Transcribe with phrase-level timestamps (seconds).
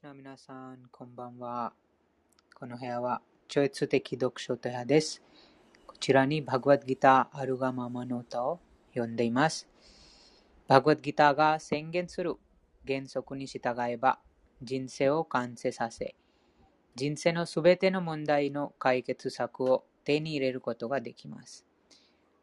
[0.00, 1.72] ハレクリシナ皆さん、こんばんは。
[2.54, 5.22] この部屋は、超越的読書部屋です。
[5.86, 8.60] こちらにバグワッドギターあるがままの歌を
[8.90, 9.68] 読んでいます。
[10.68, 12.36] バグワッドギターが宣言する
[12.86, 14.20] 原則に従えば、
[14.62, 16.14] 人生を完成させ、
[16.94, 21.66] 人生のすべての問題の解決策を手に入れることができます。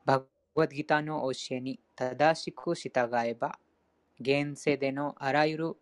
[0.04, 0.26] バグ
[0.56, 3.58] ワッドギターの教えに正しく従えば、
[4.20, 5.78] 現世でのあらゆる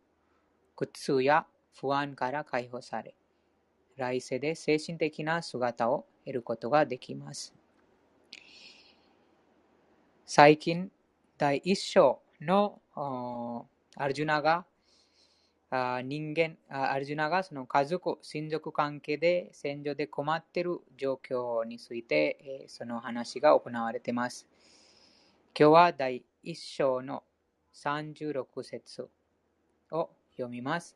[0.76, 1.48] 苦痛や
[1.80, 3.16] 不安から解放され、
[3.98, 7.54] 来世で精神的な姿を得ることができます。
[10.26, 10.92] 最近、
[11.38, 12.82] 第一章の
[13.96, 14.66] アルジュナが
[16.04, 24.48] 人間、アルジュナがその家族、親族関係で戦場で困っている状況について、その話が行われています。
[25.60, 27.24] 今日は第一章の
[27.74, 29.10] 36節
[29.92, 30.96] を読みます。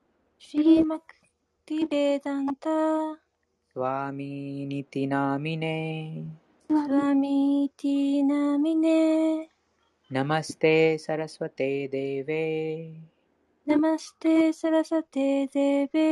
[0.43, 2.67] श्रीमद्भक्तिवेदान्त
[3.75, 5.75] स्वामीनिति नामिने
[6.69, 9.01] स्वामी नामिने
[10.11, 12.45] नमस्ते सरस्वते देवे
[13.67, 16.07] नमस्ते सरस्वते देवे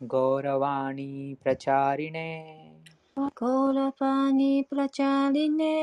[0.00, 2.28] गौरवाणी प्रचारिणे
[3.18, 5.74] गौरवाणी प्रचारिणे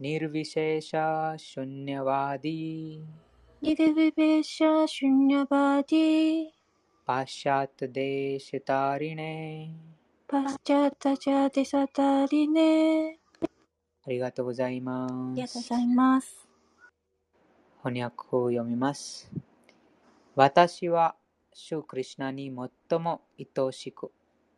[0.00, 1.08] निर्विशेषा
[1.40, 2.60] शून्यवादी
[3.62, 6.06] निर्विशेषा शून्यवादी
[7.07, 9.75] पाश्चात्यदेशतारिणे
[10.27, 13.19] パッチャタチャテサタリネ
[14.05, 15.67] ありがとうございまありがとうごす。
[15.69, 16.47] ざいます。
[17.83, 19.29] 翻訳を読みます。
[20.35, 21.15] 私は
[21.53, 22.51] 主クリシナに
[22.89, 24.11] 最も愛しく、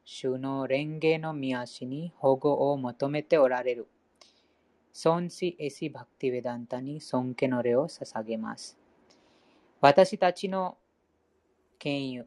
[0.05, 3.87] 主の蓮華の御足に保護を求めておられる。
[5.05, 8.77] 孫子エシバクティベダンタに尊敬の礼を捧げます。
[9.81, 10.77] 私たちの
[11.79, 12.21] 権威、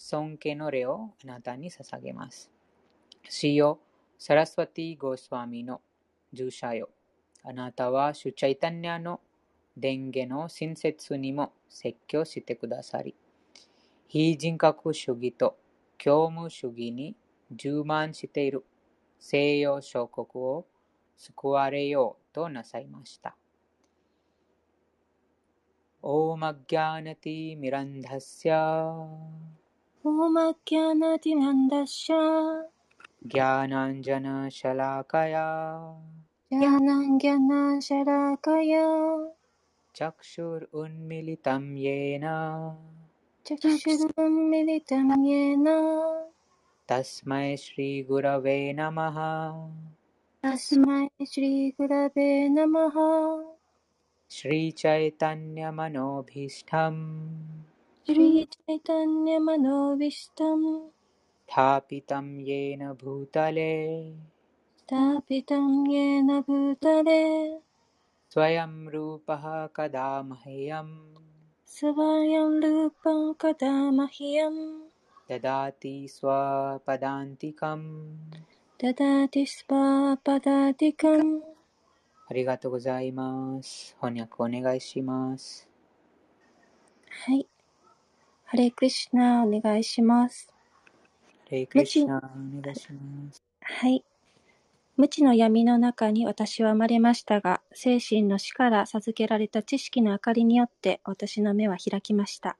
[0.00, 2.50] 尊敬の礼をあなたに捧げます。
[3.28, 3.80] しよ、
[4.16, 5.80] サラスワティ・ゴスワミの
[6.32, 6.88] 従者よ。
[7.42, 9.20] あなたは主チャイタニアの
[9.76, 13.16] 伝言の親切にも説教してくださり、
[14.06, 15.58] 非人格主義と
[15.98, 17.16] 教務主義に
[17.50, 18.64] 充満している
[19.18, 20.64] 西洋諸国を
[21.16, 23.36] 救われようとなさいました。
[26.02, 26.36] ॐ
[30.06, 32.14] ॐमज्ञानतिमिरन्धस्य
[33.26, 35.46] ज्ञानाञ्जनशलाकया।
[36.52, 38.84] ज्ञानाञ्जनशलाकया।
[39.96, 42.24] चक्षुरुन्मिलितं येन।
[43.46, 45.66] चक्षुरुन्मिलितं येन।
[46.90, 49.16] तस्मै श्रीगुरवे नमः।
[50.44, 52.96] तस्मै श्रीगुरवे नमः।
[54.30, 57.02] श्रीचैतन्यमनोभीष्टम्।
[58.07, 60.67] श्रीचैतन्यमनोभीष्टम्
[61.49, 63.73] स्थापितं येन भूतले
[64.79, 67.23] स्थापितं येन भूतले
[68.33, 69.43] स्वयं रूपः
[69.77, 70.95] कदा मह्यम्
[71.77, 74.61] स्वयं रूपं कदा मह्यम्
[75.31, 77.87] ददाति स्वपदान्तिकम्
[78.83, 81.33] ददाति स्वपदातिकम्
[82.27, 83.95] ありがとうございます。
[84.01, 85.67] 翻訳お願いします。
[87.09, 87.47] はい。
[88.50, 90.48] ハレクリシナお願いします。
[91.50, 92.20] ハレクリシナお
[92.62, 93.42] 願いします。
[93.60, 94.02] はい。
[94.96, 102.56] 無知の闇の中に私は生まれましたが、精神の死から授けられた知識の明かりによって私の目は開きました。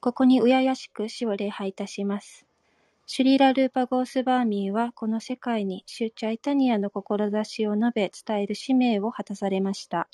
[0.00, 2.46] ここにうややしく死を礼拝いたします。
[3.04, 10.08] シュリーラ・ルーパ・ゴースバーミーはこの世界にシュチャイタニアの志を述べ伝える使命を果たされました。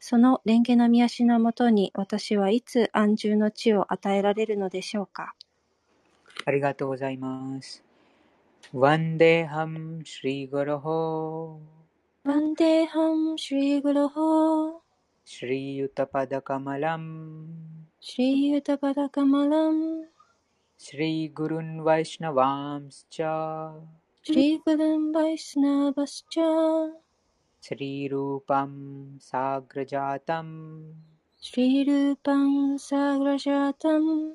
[0.00, 5.34] その蓮華の見足のもとに、私はいつ安住の地を与えられるのでしょうか？
[6.46, 7.84] ありがとうございます。
[8.72, 12.28] ワンデーハム・シリー・グロホー。
[12.28, 14.72] ワンデーハム・シリ・グロホー。
[15.24, 17.46] シリー・ユタパダ・カマラム。
[18.00, 20.08] シリー・ユタパダ・カマラム。
[20.78, 23.72] シリ・グルン・ワイシナ・ワームスチャー。
[24.22, 26.90] シリー・グルン・ワイシナ・バスチャー。
[27.62, 28.70] श्रीरूपं
[29.18, 30.92] साग्रजातम्
[31.42, 34.32] श्रीरूपं साग्रजातं।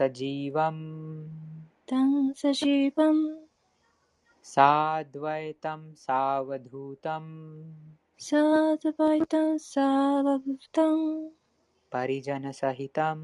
[1.90, 2.64] तं स
[4.44, 7.30] साद्वैतं सावधूतम्।
[8.20, 11.30] साद्वैतं सावभूतम्
[11.94, 13.20] परिजनसहितं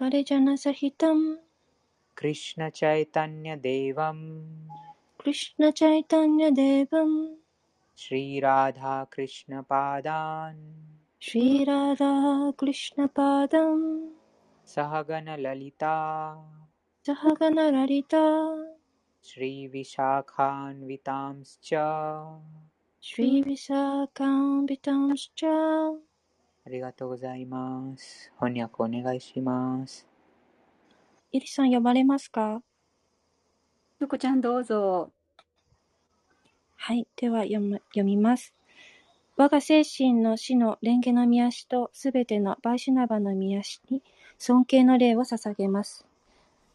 [0.00, 1.18] परिजनसहितं
[2.16, 4.18] कृष्णचैतन्यदेवं
[5.24, 7.10] कृष्णचैतन्यदेवं
[7.96, 10.62] श्रीराधाकृष्णपादान्।
[11.20, 13.78] श्रीराधाकृष्णपादं
[14.66, 15.96] सहगणललिता
[17.06, 18.24] सहगणललिता
[19.24, 21.74] श्रीविशाखान्वितांश्च।
[23.02, 25.44] श्रीविशाखान्वितांश्च
[26.64, 28.32] ありがとうございます。
[28.40, 30.06] 翻訳お願いします。
[31.32, 32.62] イリさん、呼ばれますか？
[34.00, 35.10] ゆこちゃん、どうぞ。
[36.76, 37.06] はい。
[37.16, 38.54] では読む、読みます。
[39.36, 44.02] 我が精神の死の蓮華の御足とすべてのバイシュナバの御足に
[44.38, 46.06] 尊敬の礼を捧げます。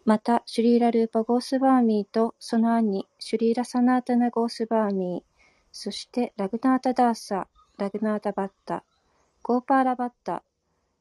[0.06, 5.34] また、シュリーラ・ルーパ・ゴースバーミーとその兄、シュリーラ・サナータナ・ゴースバーミー、
[5.72, 8.84] そしてラグナータ・ダーサ、ラグナータ・バッタ、
[9.48, 10.44] ゴーパーラ・バッタ、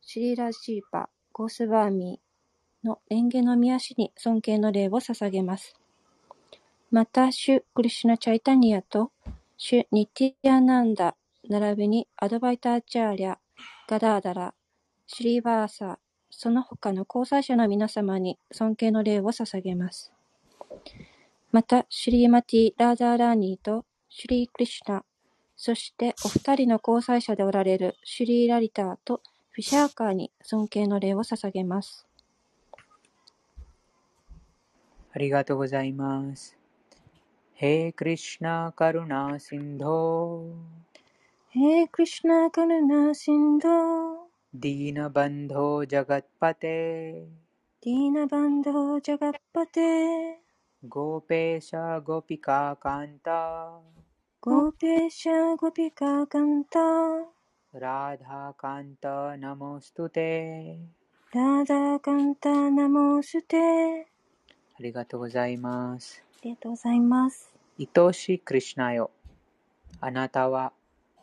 [0.00, 5.74] シリーラ・ジーパ、ゴースバーミーの蓮華の宮足に尊敬の礼を捧げます。
[6.92, 9.10] また、シュ・クリシュナ・チャイタニアと、
[9.58, 11.16] シュ・ニティアナンダ、
[11.48, 13.36] 並びにアドバイターチャーリャ、
[13.88, 14.54] ガダーダラ、
[15.08, 15.98] シリーバーサ、
[16.30, 20.12] その他の交際者の皆様に尊敬の礼を捧げます。
[21.50, 25.04] また、シュリーマティ・ラーダーラーニーとシュリー・クリシュナ、
[25.56, 32.06] そしてお二人の交際者でおられるシュリー・ラリターとフィシャーカーに尊敬の礼を捧げます。
[35.12, 36.56] ありがとうございます。
[37.54, 40.44] へクリシナ・カルナ・シンド
[41.54, 43.68] へクリシナ・カルナ・シンド
[44.52, 47.24] ディーナ・バンド・ジャガッパテ
[47.80, 50.38] ディーナ・バンド・ジャガッパテ
[50.86, 53.80] ゴペーシャ・ゴピカ・カンタ
[54.46, 55.22] गोपेश
[55.60, 56.76] गोपिकान्त
[57.74, 59.06] राधाकान्त
[59.42, 60.30] नमोऽस्तु ते
[61.34, 64.06] ラダカンタナモシュテ。
[64.78, 66.22] ありがとうございます。
[66.38, 67.52] ありがとうございます。
[67.76, 69.10] 愛しいクリュナよ。
[70.00, 70.72] あなたは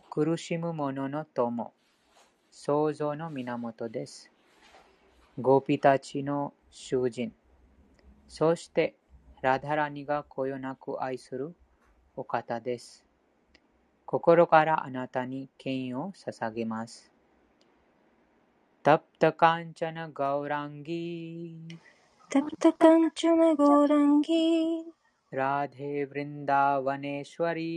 [0.10, 1.72] 苦しむ者の友、
[2.51, 4.30] 創造の源です。
[5.39, 7.34] ゴピたちの囚人、
[8.27, 8.96] そして
[9.42, 11.56] ラダラニがこよなく愛する
[12.18, 13.02] お方です。
[14.13, 17.12] 心からあなたに敬意を捧げます。
[18.86, 21.05] तप्त कांचन गौरांगी
[22.36, 24.48] तप्त कांचन गौरांगी
[25.34, 27.75] राधे वृंदावनेश्वरी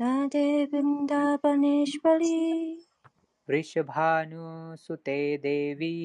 [0.00, 2.40] राधे वृंदावनेश्वरी
[3.50, 5.96] वृषभानुसुते देवी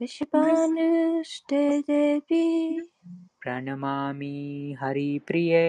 [0.00, 2.46] वृषभानुसुते देवी
[3.42, 4.36] प्रणमामि
[4.82, 5.68] हरिप्रिये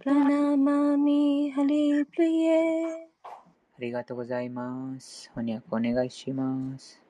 [0.00, 5.28] プラナマミハリプリエありがとうございます。
[5.34, 7.02] 翻訳お願いします。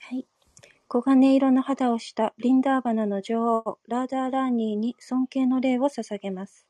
[0.00, 0.26] はい。
[0.90, 6.66] 黄金色の肌をしたブリンダーバナの女王、ラーダーラーニーに尊敬の礼を捧げます。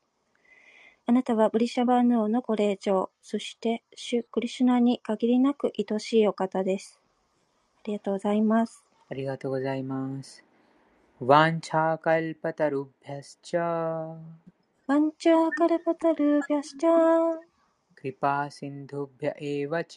[1.05, 6.99] あなたはブリシャバーヌ王のご霊長、そして主クリシュナに限りなく愛しいお方です。
[7.77, 8.83] ありがとうございます。
[9.07, 10.43] ありがとうございます。
[11.21, 13.51] वाञ्छाकल्पतरुभ्यश्च।
[14.87, 16.81] पञ्चकल्पतरुभ्यश्च
[17.97, 19.95] कृपासिन्धुभ्य एव च।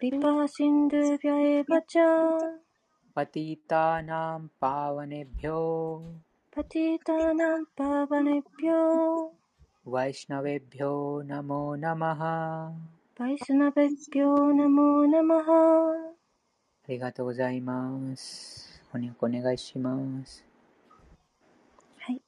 [0.00, 1.96] कृपासिन्धुभ्य एव च।
[3.16, 6.04] पतितानां पावनेभ्यो।
[6.56, 9.32] पतितानां पावनेभ्यो।
[9.88, 12.22] वैष्णवेभ्यो नमो नमः।
[13.20, 15.46] वैष्णवेभ्यो नमो नमः।
[16.88, 18.65] ありがとうございます。
[18.96, 20.44] 翻訳お願いします。
[21.98, 22.22] はい。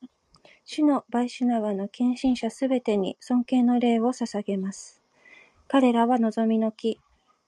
[0.65, 5.03] 主のバイシュナワの献身者すべてに尊敬の礼を捧げます。
[5.67, 7.01] 彼らは望みの木、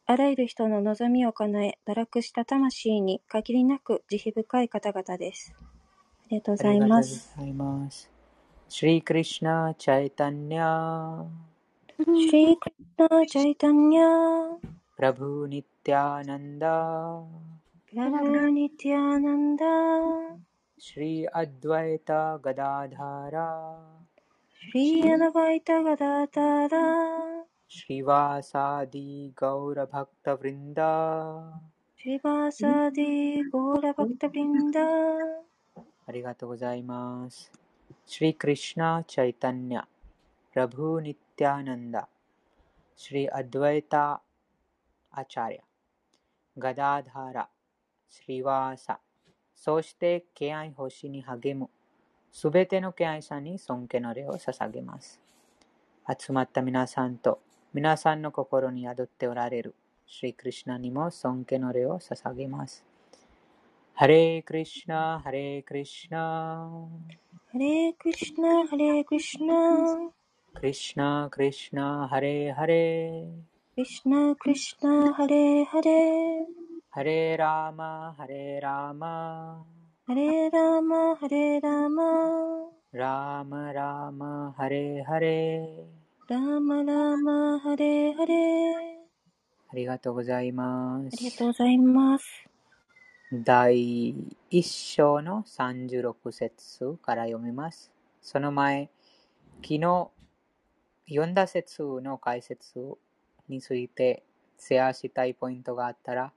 [0.07, 5.55] あらゆる人の望みを叶え、堕落した魂に限りなく慈悲深い方々です。
[5.57, 5.63] あ
[6.31, 7.35] りがとうございます。
[7.37, 8.11] ありがとうございます。
[8.69, 11.27] シリクリシナ・チャイタンニャ、
[11.99, 14.01] シュリークリシナ・チャイタンニャ、
[14.97, 17.60] プラブ・ニティアナンダ、プラブニティアナンダ、
[20.79, 23.77] シリ・アドワイタ・ガダダーラ、
[24.73, 26.79] シュリーアナバイタガダタラ、
[48.11, 49.01] シリワーサ
[49.55, 51.71] そして敬愛星に励む
[52.33, 55.21] すべての敬愛さんに尊敬の礼を捧げます。
[56.19, 57.41] 集まった皆さんと
[57.73, 59.75] 皆さんの心に宿っておられる
[60.07, 62.85] シリ・クリシナにも尊敬の礼を捧げます。
[63.95, 66.89] ハレークリシナ、ハレークリシナ、
[67.53, 70.11] ハレークリシナ、ハレークリシナ、
[70.55, 73.27] クリシナ、クリシナ、ハレーハレー、
[73.75, 79.65] クリシナ、クリシナ、ハレーハレー、ハレーラーマ、ハレーラーマ、
[80.09, 82.05] ハレーラーマ、ハレーラーマ、
[82.91, 86.01] ラーマ、ラーマ、ハレーハレー。
[86.27, 88.75] ラーマラーマ、ハレーハレー。
[89.73, 91.39] ありがとうございまありがす。
[91.39, 92.25] とうございます。
[93.33, 94.11] 第
[94.51, 97.93] 一章の36節から読みます。
[98.21, 98.91] その前、
[99.63, 100.11] 昨日
[101.09, 102.99] 読んだ節の解説
[103.49, 104.25] について
[104.59, 106.33] シェアしたいポイントがあったら、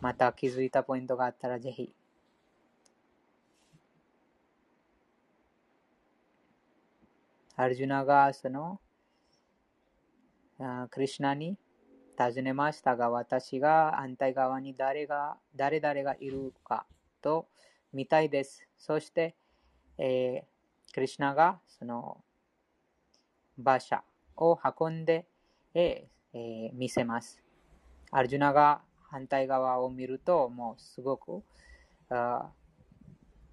[0.00, 1.92] また気づいたポイントがあったらぜひ。
[7.58, 8.80] アルジュナがその
[10.90, 11.56] クリシュナに
[12.18, 16.86] 尋ねましたが、私が反対側に誰が誰々がいるか
[17.22, 17.48] と
[17.92, 18.66] 見たいです。
[18.78, 19.34] そして、
[19.98, 20.56] えー
[20.94, 22.24] クリシュナがその
[23.58, 24.02] 馬車
[24.36, 25.26] を運んで、
[25.74, 27.42] えーえー見せます。
[28.10, 28.80] アルジュナが
[29.16, 31.42] 反対側を見ると、もうすごく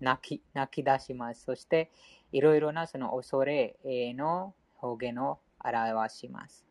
[0.02, 1.46] 泣き泣き出します。
[1.46, 1.90] そして、
[2.34, 6.66] いろいろなその恐れの表現を表します。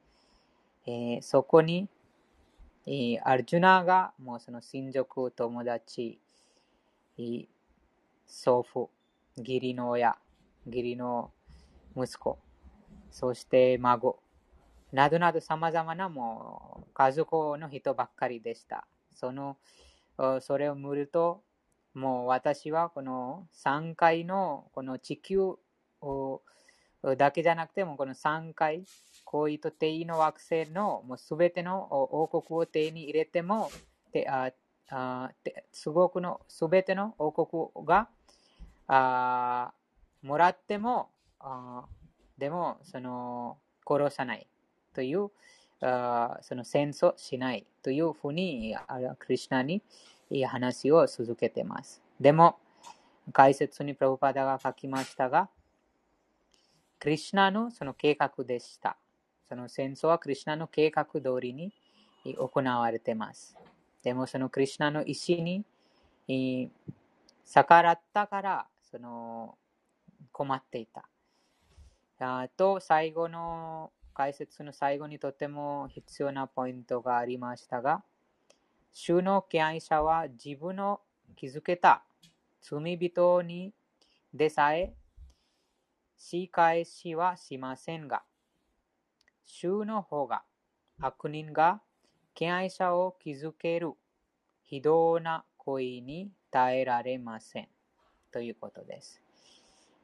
[0.85, 1.89] えーそこに、
[2.87, 6.19] えーアルジュナがもうその親族、友達、
[7.17, 7.47] えー
[8.27, 8.91] 祖父、
[9.39, 10.19] 義理の親、
[10.67, 11.31] 義理の
[11.97, 12.39] 息子、
[13.11, 14.22] そして孫、
[14.93, 18.87] などなど様々なもう家族の人ばっかりでした。
[19.15, 19.57] その
[20.41, 21.43] それを見ると、
[21.95, 25.57] もう私はこの3回のこの地球
[27.17, 28.85] だけじゃなくてもこの3回、
[29.25, 33.71] 恋と定位の惑星のもうすべての王国を手に入れても、
[34.13, 34.53] てあ
[34.91, 35.31] あ
[35.73, 38.09] すごくのすべての王国が
[38.87, 39.73] あ
[40.23, 41.09] もらっても
[41.41, 41.87] あ
[42.37, 44.47] でもその殺さない
[44.95, 45.31] という
[45.81, 48.77] あその戦争しないというふうに
[49.19, 49.83] クリュナに
[50.47, 52.01] 話を続けています。
[52.21, 52.57] でも
[53.33, 55.49] 解説にプラブパダが書きましたが、
[56.99, 58.97] クリュナのその計画でした。
[59.49, 61.73] その戦争はクリュナの計画通りに
[62.25, 63.57] 行われています。
[64.03, 65.37] でもそのクリュナの意思
[66.29, 66.71] に
[67.45, 69.59] 逆らったからその
[70.31, 71.09] 困っていた。
[72.19, 78.03] あと最後の解説の最後にとても必要なポイントがありましたが、
[78.93, 81.01] 主の敬愛者は自分の
[81.37, 82.05] 築けた
[82.61, 83.73] 罪人に
[84.35, 84.95] でさえ
[86.17, 88.23] 仕返しはしませんが、
[89.45, 90.43] 主の方が
[91.01, 91.81] 悪人が
[92.35, 93.93] 敬愛者を築ける
[94.63, 97.69] 非道な恋に耐えられません。
[98.31, 99.21] ということです。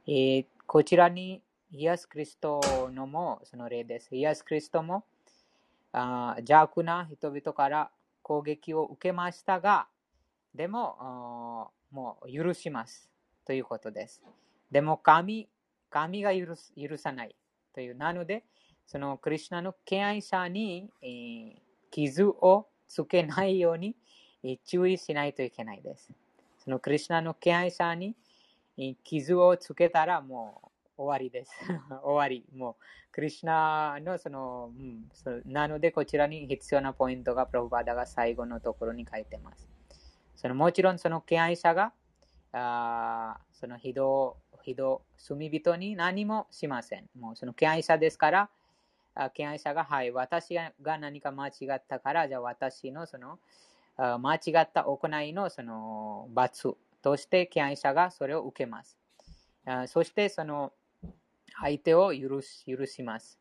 [0.07, 4.15] えー、こちらにイエス・クリストのもその例です。
[4.15, 5.03] イエス・クリストも
[5.91, 9.87] あ邪悪な人々から攻撃を受けましたが、
[10.53, 13.09] でももう許します
[13.45, 14.21] ということです。
[14.71, 15.47] でも神
[15.89, 17.35] 神が許す許さない
[17.73, 17.95] という。
[17.95, 18.43] なので、
[18.85, 21.53] そのクリュナの敬愛者に、えー、
[21.91, 23.95] 傷をつけないように
[24.43, 26.09] え、注意しないといけないです。
[26.63, 28.15] そのクリュナの敬愛者に
[28.77, 30.68] え傷をつけたらもう
[30.99, 31.53] 終わりです。
[32.03, 32.45] 終わり。
[32.57, 32.75] もう、
[33.11, 39.67] クリュナのその、うん、そなので、こちらに必要なポイントが、プロバダが最後のところに書いてます。
[40.35, 41.93] そのもちろん、その敬愛者が、
[42.51, 47.09] あその非道、非道、罪人に何もしません。
[47.17, 48.49] もうその敬愛者ですから、
[49.33, 53.39] 敬愛者が、はい、私が何か間違ったから、じゃあ私のその、
[53.97, 58.97] 間違った行いのその罰として敬愛者がそれを受けます。
[59.87, 60.71] そしてその
[61.59, 63.39] 相手を許し許します。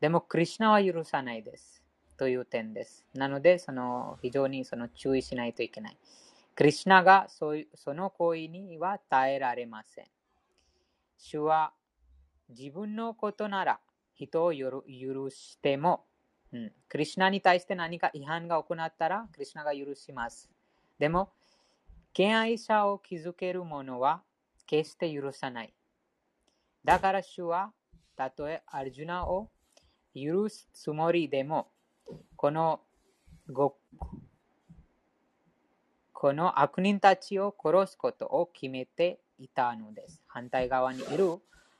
[0.00, 1.82] でも、クリュナは許さないです。
[2.16, 3.04] という点です。
[3.14, 5.98] なので、その非常にその注意しないといけない。
[6.54, 10.06] クリュナがそその行為には耐えられません。
[11.18, 11.72] 主は
[12.48, 13.80] 自分のことなら
[14.14, 16.06] 人を許しても
[16.52, 20.50] うん、クリュナに対して何か違反が行ったら、クリュナが許します。
[20.98, 21.30] でも、
[22.12, 24.22] 敬愛者を築ける者は
[24.66, 25.74] 決して許さない。
[26.86, 27.72] だから主は、
[28.14, 29.50] たとえアルジュナを
[30.14, 31.66] 許すつもりでも、
[32.36, 32.80] この
[33.50, 33.76] ご
[36.12, 40.22] この悪人たちを殺すことを決めていたのです。
[40.28, 41.38] 反対側にいる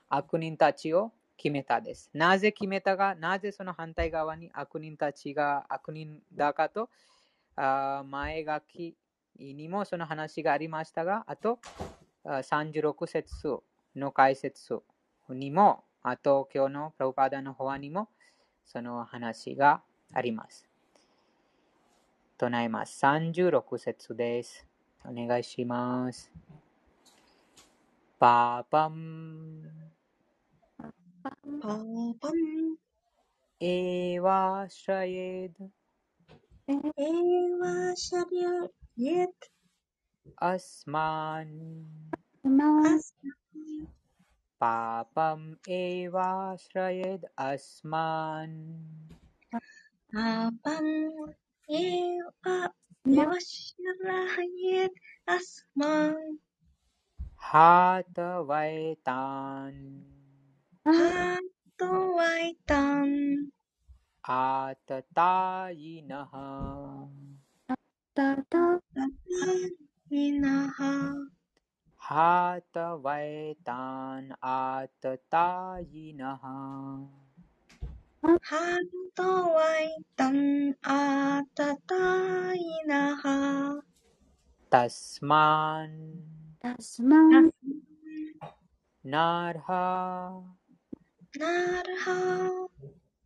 [0.09, 2.11] 悪人たちを決めたです。
[2.13, 6.91] なぜ決めたが、なぜその反対側に悪人たちが悪人だかと、
[7.55, 8.97] あ前書き
[9.39, 11.61] にもその話がありましたが、あと
[12.25, 13.59] 36節数
[13.95, 14.65] の解説
[15.35, 18.09] にも、あ東京のプロパダの方にも、
[18.65, 20.67] その話があります。
[22.39, 23.05] 唱えます。
[23.05, 24.67] 36節です。
[25.05, 26.31] お願いします。
[28.19, 29.63] パパン。
[31.23, 32.15] パパン。
[33.59, 35.71] エワシャエド。
[36.69, 36.75] エ
[37.59, 38.25] ワシャ
[38.99, 39.33] エド。
[40.37, 42.11] アスマン。
[42.45, 44.06] アスマン。
[44.61, 45.47] पापम्
[45.79, 48.57] एवाश्रयेद् अस्मान्।
[50.15, 50.89] पापम्
[51.81, 52.31] एव
[53.07, 56.37] एवाश्रयेत् अस्मान्।
[57.49, 58.23] हातवैतान्।
[60.87, 63.15] हातवैतान्।
[64.25, 66.33] आततायिनः।
[72.07, 75.75] Hatavai tan atatayinaha.
[78.23, 81.75] Hatavai tan atatayinaha.
[84.71, 85.91] Tasman.
[86.63, 87.51] Tasman.
[89.03, 90.47] Narha.
[91.35, 92.19] Narha.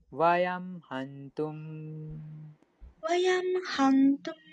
[0.09, 1.61] Vayam hantum.
[3.05, 4.50] Vayam hantum.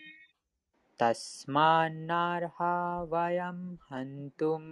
[0.99, 4.71] तस्मान्नार्हा वयं हन्तुम्।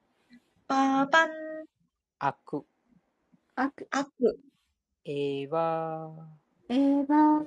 [0.67, 1.31] パパン
[2.19, 2.65] 悪、
[3.57, 4.11] アクアク
[5.05, 6.11] エヴァ、
[6.71, 7.47] エヴァ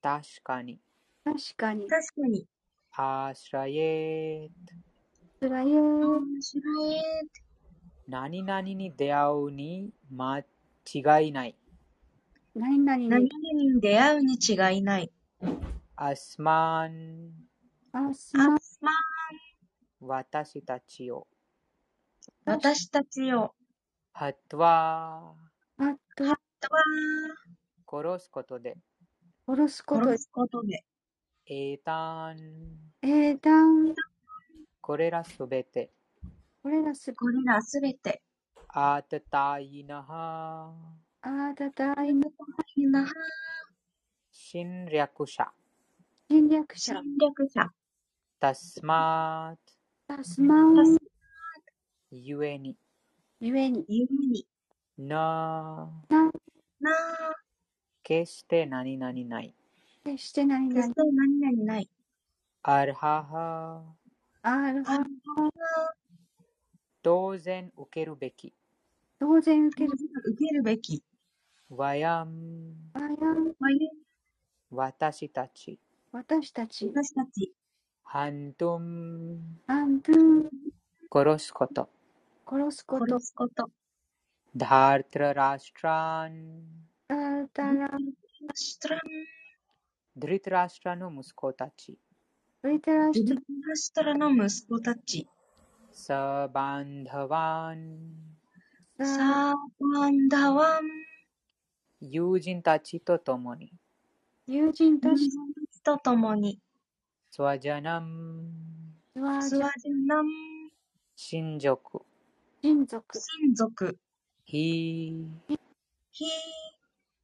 [0.00, 0.78] 確かに、
[1.24, 2.46] 確かに確かに
[2.92, 4.50] アーシュライエ
[5.42, 7.00] スライエ面白い
[8.06, 10.44] 何々に出会うに間違
[11.28, 11.56] いない。
[12.54, 15.10] 何々に何々に出会うに違いない
[15.96, 17.32] アスマン、
[17.92, 18.94] アアスマスマン
[20.06, 21.26] 私たちを、
[22.44, 23.54] 私たちを。
[24.12, 25.34] ハトワ
[25.78, 26.82] あとはとは
[27.88, 28.76] 殺すことで、
[29.46, 30.84] 殺すこと殺すことで。
[31.46, 32.36] エータン、
[33.02, 33.94] 英断。
[34.80, 35.90] これらすべて、
[36.62, 38.22] これらすこれらすべて。
[38.68, 40.72] アータタイナハ、
[41.22, 42.30] あーだたいな
[44.30, 45.50] 侵略者、
[46.28, 46.94] 侵略者。
[46.94, 47.72] 侵略者。
[48.38, 49.73] タスマー
[50.06, 50.98] タスマン
[52.10, 52.76] ゆえに、
[53.40, 53.86] ゆえに。
[53.88, 54.46] ゆえに。
[54.98, 56.24] な、な
[56.78, 56.90] な
[58.02, 59.54] 決して何々ない。
[60.04, 60.74] 決して何々。
[60.74, 61.88] 決して何々ない。
[62.64, 63.82] アルハハ、
[64.42, 65.04] あるあ
[67.02, 68.52] 当然受けるべき。
[69.18, 69.92] 当然受ける。
[69.92, 71.02] 受けるべき。
[71.70, 73.88] ワヤン、あやわゆ
[74.70, 75.78] 私たち。
[76.12, 76.88] 私たち。
[76.88, 77.54] 私たち
[78.14, 80.48] ハントン、アンドゥン
[81.12, 81.88] 殺すこと。
[82.48, 83.06] 殺すこと。
[83.06, 83.68] 殺すこと。
[84.54, 86.62] ダートララシトラン、
[87.08, 87.16] だ
[87.52, 87.90] だら
[88.54, 89.00] シトラン。
[90.14, 91.98] ドリトラシトラの息子たち。
[92.62, 93.40] ウイテラシトラ。
[93.74, 95.26] シトラの息子たち。
[95.90, 97.98] サバンダワン、
[98.96, 99.54] サ
[99.92, 100.82] バンダワン。
[102.00, 103.72] 友人たちと共に。
[104.46, 105.28] 友人たち
[105.82, 106.60] と共に
[107.36, 108.44] スワジャナム、
[109.12, 110.26] ススワジャワジャナン
[111.16, 112.02] 親族。
[112.62, 113.98] 親族親族
[114.44, 115.26] ひ、
[116.12, 116.24] ひ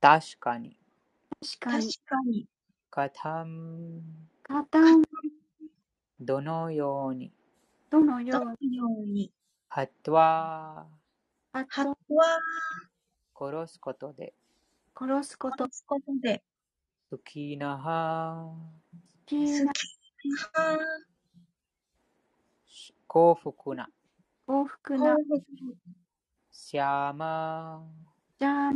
[0.00, 0.76] 確かに。
[1.60, 1.92] 確確かに。
[2.06, 2.46] かに。
[2.90, 4.02] カタム、
[4.42, 5.02] カタン
[6.18, 7.30] どのように。
[7.88, 8.76] どのように。
[8.78, 9.30] ように。
[9.68, 10.88] ハトワ
[11.52, 12.40] あハとは
[13.38, 14.34] 殺すことで。
[14.92, 15.66] 殺すこと。
[15.66, 16.42] 殺すことで。
[17.12, 18.56] 好きなは
[19.24, 19.36] き
[20.28, 20.78] な好きな。
[23.06, 23.88] 幸福な。
[24.46, 24.98] 幸福。
[24.98, 25.44] な幸福。
[26.52, 27.82] シャーマ
[28.38, 28.72] じゃあ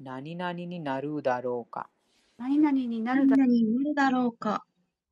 [0.00, 1.88] 何々になるだろうか。
[2.38, 4.64] 何々になるだ何々になるだろうか。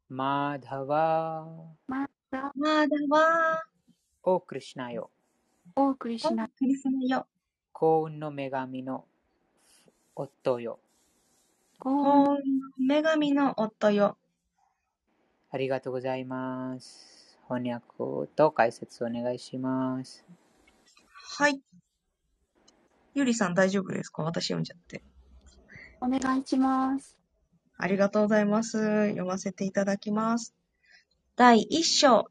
[0.09, 1.47] マダワ
[1.87, 3.65] またまだは。
[4.23, 5.11] オークリシナよ。
[5.77, 6.49] お送りしない。
[6.59, 7.27] クリスマよ
[7.73, 9.05] 幸運の女神の
[10.15, 10.81] 夫よ。
[11.79, 12.37] 幸運の
[12.79, 14.17] 女神の夫よ
[15.51, 17.39] ありがとうございます。
[17.49, 20.25] 翻訳と解説お願いします。
[21.39, 21.61] はい
[23.15, 24.23] ゆりさん大丈夫ですか？
[24.25, 25.03] 私読んじゃって
[26.01, 27.17] お願いします
[27.79, 29.09] ありがとうございます。
[29.09, 30.55] 読ませていただきます。
[31.37, 32.31] 第1章、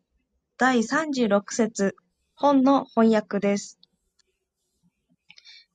[0.57, 1.95] 第36節、
[2.35, 3.79] 本の翻訳です。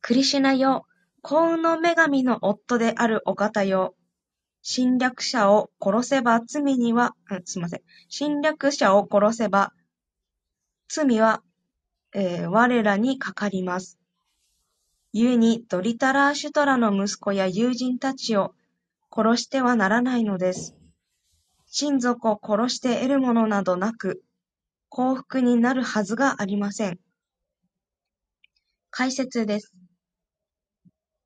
[0.00, 0.86] クリシュナよ、
[1.22, 3.94] 幸運の女神の夫であるお方よ。
[4.62, 7.80] 侵略者を殺せば罪には、すいません。
[8.08, 9.72] 侵略者を殺せば
[10.88, 11.42] 罪は、
[12.12, 13.98] 我らにかかります。
[15.12, 18.54] 故にドリタラーシュトラの息子や友人たちを
[19.14, 20.76] 殺してはならないのです。
[21.66, 24.22] 親族を殺して得るものなどなく、
[24.88, 26.98] 幸福になるはずがありません。
[28.90, 29.72] 解説です。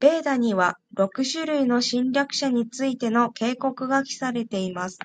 [0.04, 4.98] ベーダには六種類の侵略者についての警告が記されています。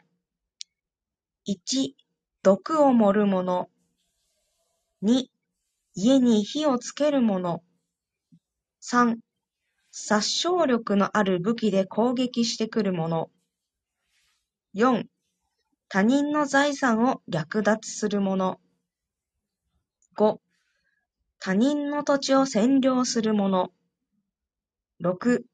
[1.46, 1.96] 一、
[2.44, 3.70] 毒を盛る者。
[5.02, 5.32] 二、
[5.96, 7.64] 家に火をつける者。
[8.82, 9.20] 三、
[9.90, 13.30] 殺傷力のある武器で攻撃してくる者。
[14.74, 15.08] 四、
[15.88, 18.60] 他人の財産を略奪する者。
[20.18, 20.42] 五、
[21.40, 23.72] 他人の土地を占領する者。
[25.02, 25.46] 六、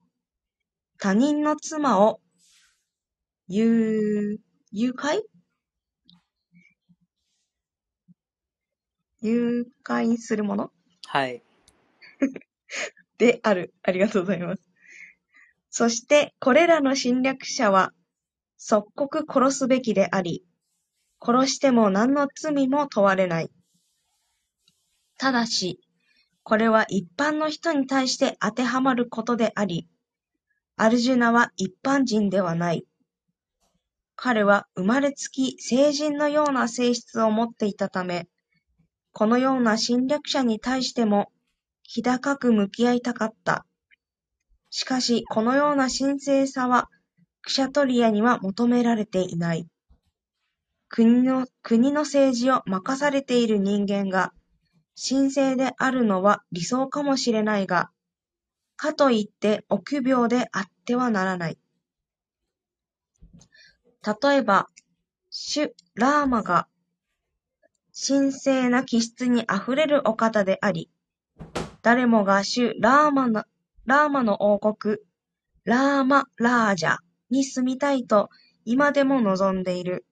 [0.98, 2.20] 他人の妻を
[3.48, 4.40] 誘
[4.74, 5.22] 拐？
[9.22, 10.72] 誘拐する者
[11.06, 11.44] はい。
[13.20, 13.76] である。
[13.84, 14.64] ありがとうございます。
[15.70, 17.94] そして、これらの侵略者は、
[18.58, 20.44] 即刻殺すべきであり、
[21.22, 23.52] 殺しても何の罪も問われない。
[25.20, 25.80] ただし、
[26.46, 29.90] これは一般の人に対して当てはまることであり、
[30.78, 32.86] アルジュナは一般人ではない。
[34.16, 38.28] 彼は生まれつき成人のような性質を持っていたため、
[39.12, 41.32] このような侵略者に対しても、
[41.82, 43.66] 気高く向き合いたかった。
[44.70, 46.92] しかし、このような神聖さは、
[47.42, 49.68] クシャトリアには求められていない。
[50.90, 54.32] 国の、国の政治を任されている人間が、
[54.96, 57.92] 神聖であるのは理想かもしれないが、
[58.78, 61.58] かといって臆病であってはならない。
[64.24, 64.70] 例えば、
[65.30, 66.68] 主ラーマが
[68.08, 70.90] 神聖な気質にあふれるお方であり、
[71.82, 73.46] 誰もが主ラーマの
[73.86, 74.98] ラーマの王国、
[75.64, 76.98] ラーマ・ラージャ
[77.30, 78.30] に住みたいと
[78.66, 80.06] 今でも望んでいる。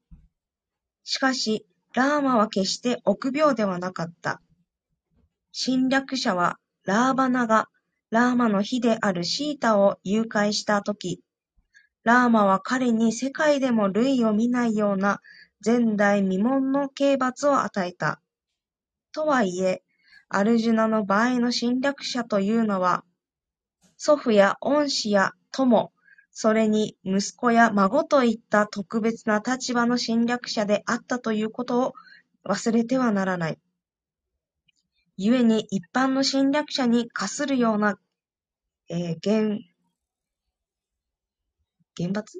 [1.03, 4.41] しかし、ラーマは決して臆病ではなかった。
[5.55, 7.69] 侵略者はラーバナが
[8.09, 11.21] ラーマの妃であるシータを誘拐したとき、
[12.03, 15.21] ラーマは彼に世界でも類を見ないような
[15.63, 18.19] 前代未聞の刑罰を与えた。
[19.11, 19.83] とはいえ、
[20.27, 23.03] アルジュナの場合の侵略者というのは、
[23.95, 25.91] 祖父や恩師や友、
[26.31, 31.93] それに息子や孫といった特別な立場の侵略者であったということを
[32.43, 33.59] 忘れてはならない。
[35.17, 37.99] 故に一般の侵略者に課するような、
[38.89, 39.59] えー、厳、
[41.95, 42.39] 厳罰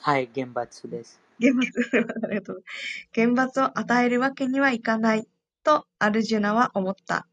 [0.00, 1.20] はい、厳罰です。
[1.38, 1.70] 厳罰、
[2.24, 2.64] ありがとう。
[3.12, 5.28] 厳罰を与えるわけにはいかない、
[5.62, 7.28] とアルジュナは思った。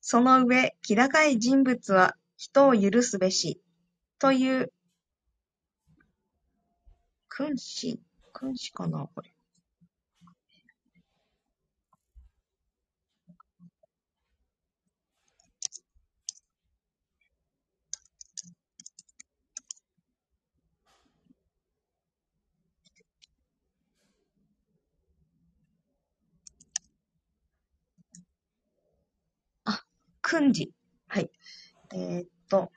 [0.00, 3.60] その上、気高い人物は人を許すべし、
[4.18, 4.72] という、
[7.28, 8.00] 君子、
[8.32, 9.32] 君子かな、これ。
[29.64, 29.84] あ
[30.22, 30.72] 訓示。
[31.08, 31.30] はい。
[31.94, 32.70] えー、っと、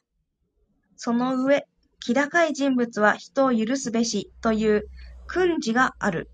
[0.96, 1.66] その上、
[2.00, 4.90] 気高い人物は人を許すべしという
[5.34, 6.30] 訓示がある。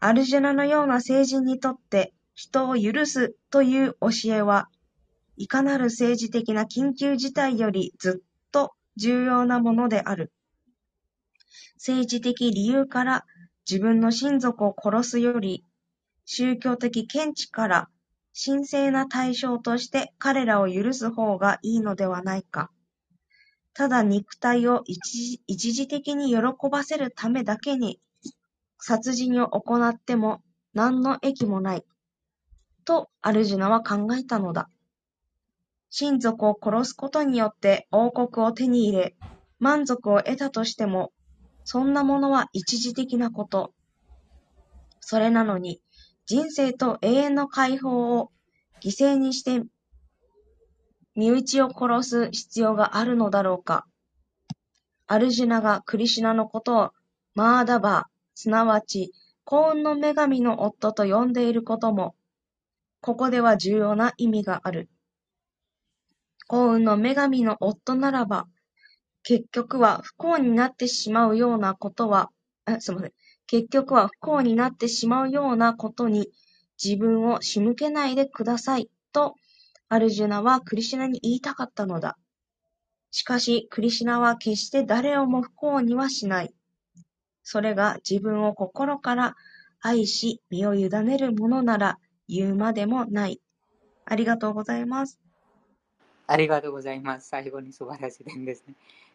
[0.00, 4.68] アルジュナのような聖人にとって人を許すという教えは、
[5.36, 10.32] いかなる政治的な緊急事態よりずっと重要なものである。
[11.76, 13.24] 政治的理由から
[13.70, 15.64] 自分の親族を殺すより、
[16.24, 17.88] 宗教的見地から
[18.34, 22.72] 神聖な対象として彼らを許す方がいいのではないか。
[23.74, 24.82] ただ肉体を
[25.46, 28.00] 一時的に喜ばせるためだけに
[28.78, 30.40] 殺人を行っても
[30.74, 31.84] 何の益もない。
[32.84, 34.70] とアルジュナは考えたのだ。
[35.90, 39.16] 親族を殺すことによって王国を手に入れ、
[39.58, 41.12] 満足を得たとしても、
[41.64, 43.72] そんなものは一時的なこと。
[45.00, 45.80] それなのに、
[46.26, 48.30] 人生と永遠の解放を
[48.82, 49.62] 犠牲にして
[51.14, 53.86] 身内を殺す必要があるのだろうか。
[55.06, 56.90] アルジュナがクリシュナのことを
[57.34, 62.14] マーダバー、すなわち幸運の女神の夫と呼んでいることも、
[63.00, 64.88] ここでは重要な意味がある。
[66.46, 68.46] 幸運の女神の夫ならば、
[69.24, 72.30] 結局は不幸になってしまうようなことは、
[72.64, 73.12] あすみません。
[73.48, 76.30] 結局は不幸になってしまうようなことに
[76.80, 79.34] 自分を仕向けないでくださいと
[79.88, 82.16] アルジュナはクリシナに言いたかったのだ。
[83.10, 86.54] しかし、クリシナは決して誰をも不幸にはしない。
[87.50, 89.34] それが自分を心から
[89.80, 93.40] 愛し身を委ねるものなら言うまでもない。
[94.04, 95.18] ありがとうございます。
[96.26, 97.28] ありがとうございます。
[97.28, 98.74] 最後に素晴らしい点ですね。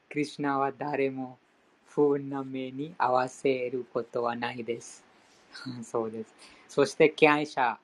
[0.10, 1.38] クリシュナは誰も
[1.86, 5.04] 不運な目に合わせることはないです。
[5.86, 6.34] そうです。
[6.68, 7.78] そして、敬愛者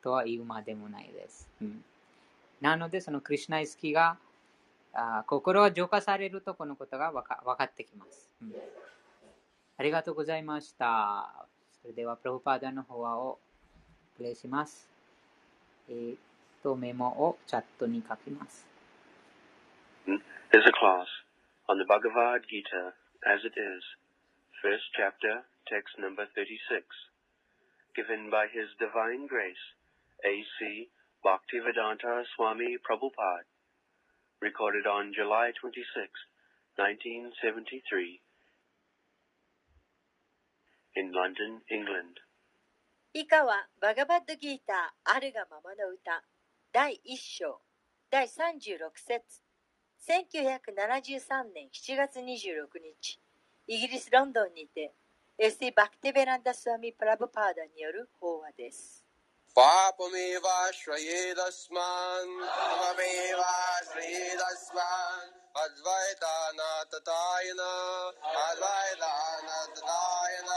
[0.00, 1.48] とは言うまでもないです。
[1.60, 1.84] うん、
[2.60, 4.16] なので、そのクリシュナ意識が
[4.92, 8.54] あ心が浄化されるとこのことがわか分かってきます、うん。
[9.77, 11.47] ありがとうございました。
[11.81, 13.39] それでは、プロフパーダの方を
[14.17, 14.89] プレイします。
[15.89, 16.17] えー、
[16.63, 18.65] と、メモをチャットに書きます。
[20.53, 21.07] is a class
[21.69, 22.95] on the Bhagavad Gita
[23.27, 23.83] as it is,
[24.63, 26.83] first chapter, text number 36,
[27.95, 29.75] given by His Divine Grace,
[30.23, 30.89] A.C.
[31.23, 33.43] Bhaktivedanta Swami Prabhupada,
[34.39, 35.83] recorded on July 26,
[36.75, 38.20] 1973,
[40.95, 42.21] in London, England.
[43.13, 46.23] 以下はバガバッドギーターあるがままの歌
[46.71, 47.61] 第1章
[48.11, 49.41] 第36節
[50.07, 53.19] 1973年7月26日
[53.67, 54.93] イギリス・ロンドンにて
[55.39, 59.07] エスティ・バクテベランダ・スワミ・プラブパーダによる法話です。
[59.57, 65.31] पापमेवाश्रयेदस्मान् पापमेवाश्रयेदस्मान्
[65.63, 67.61] अद्वैतानाततायन
[68.47, 70.49] अद्वैतानाततायन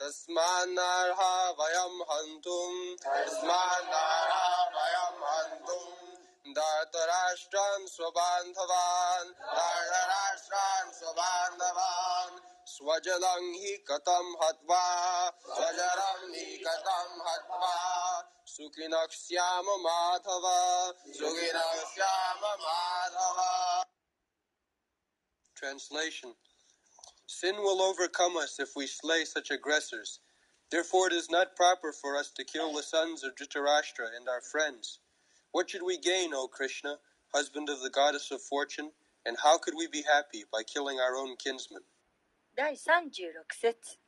[0.00, 6.14] तस्मान्नर्हा वयं हन्तुम्। तस्मान्नर्हा वयं हन्तुम्।
[6.54, 15.30] धर्तराष्ट्रान् स्वबान्धवान्। धर्तराष्ट्रान् स्वबान्धवान्। स्वजनं हि कथं हत्वा?
[15.30, 17.74] स्वजनं हि कथं हत्वा?
[18.46, 20.42] सुखिनः श्याम माधव।
[21.06, 23.64] सुखिनः श्याम Madhav.
[25.62, 26.53] Translation.
[27.33, 30.19] Sin will overcome us if we slay such aggressors.
[30.71, 34.41] Therefore, it is not proper for us to kill the sons of Dhritarashtra and our
[34.41, 34.99] friends.
[35.51, 36.97] What should we gain, O Krishna,
[37.33, 38.91] husband of the goddess of fortune?
[39.25, 41.83] And how could we be happy by killing our own kinsmen?
[42.55, 43.99] 第36節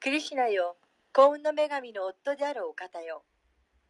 [0.00, 0.76] クリシュナよ
[1.14, 3.24] 幸運の女神の夫であるお方よ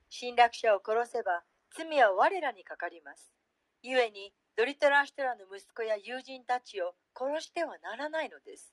[0.08, 1.42] 侵略者を殺せば
[1.76, 3.32] 罪は我らにかかります
[3.82, 8.72] 故にドリトラシュトラの息子や友人たちを殺してはならないのです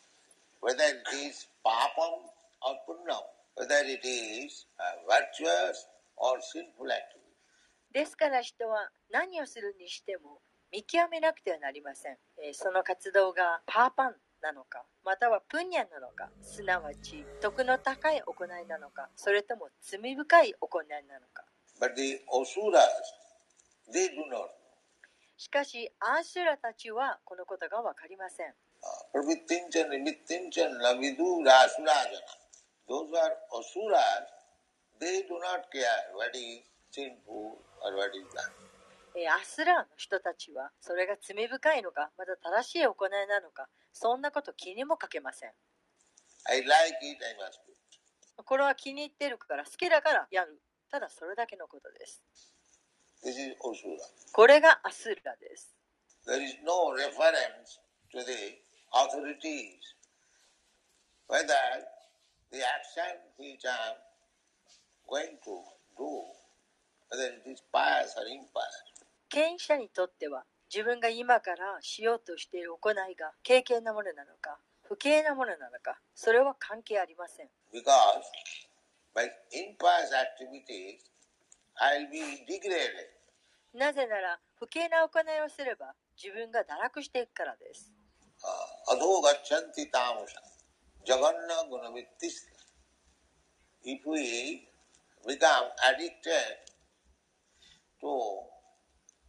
[0.61, 2.21] whether it is papam
[2.61, 3.21] or punnam,
[3.55, 5.87] whether it is uh, virtuous
[6.17, 7.21] or sinful activity.
[7.91, 10.39] ですから人は何をするにしても
[10.71, 21.43] 見極めなくてはなりません、えーその活動がパーパンなのかまたはプンニャンなのかすなわち徳の高い行いなのかそれとも罪深い行いなのか
[21.79, 22.87] But the asuras,
[23.91, 24.47] they do not.
[25.37, 28.53] しかしアーシュラたちはこのことが分かりません
[28.83, 32.33] Uh, Pravittinchan, Nimitthinchan, Lavidu, Rasurajana.
[32.89, 34.25] Those who are asuras,
[34.99, 38.51] they do not care what is sinful or what is bad.
[39.13, 45.51] えーアスラーの人たちはそれが罪深いのかまた正しい行いなのかそんなこと気にもかけません
[46.47, 48.43] I like it, I must do.
[48.45, 52.23] これは気に入ってるから好きだからやるただそれだけのことです
[53.23, 53.97] This is asura.
[54.31, 55.75] これがアスラです
[56.25, 57.81] There is no reference
[58.15, 58.31] to the
[58.93, 59.95] authorities.
[61.27, 62.11] By that,
[62.51, 63.97] the action which I am
[65.09, 65.63] going to
[65.97, 66.23] do,
[67.09, 68.75] whether it is pious or impious.
[69.29, 77.47] 権威者にとっては自分が今からしようとしている行いが経験なものなのか不敬なものなのかそれは関係ありません。
[83.73, 87.93] なぜなら不敬な行いをすれば自分が堕落していくからです。
[88.43, 88.70] Uh.
[88.91, 90.41] Adho gacchanti tamasha
[91.05, 92.51] jaganna gunavittiska.
[93.83, 94.67] If we
[95.25, 96.57] become addicted
[98.01, 98.11] to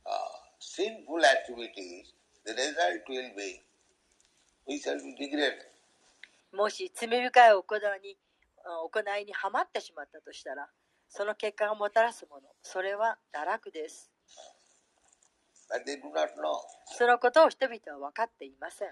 [0.07, 2.13] uh, sinful activities,
[2.45, 3.63] the result will be
[4.69, 5.69] we shall be degraded.
[6.53, 8.19] もし罪深い行いに
[8.65, 10.69] あ行いにはまってしまったとしたら
[11.09, 14.11] その結果がもたらすものそれは堕落です.
[16.85, 18.89] そのことを人々は分かっていません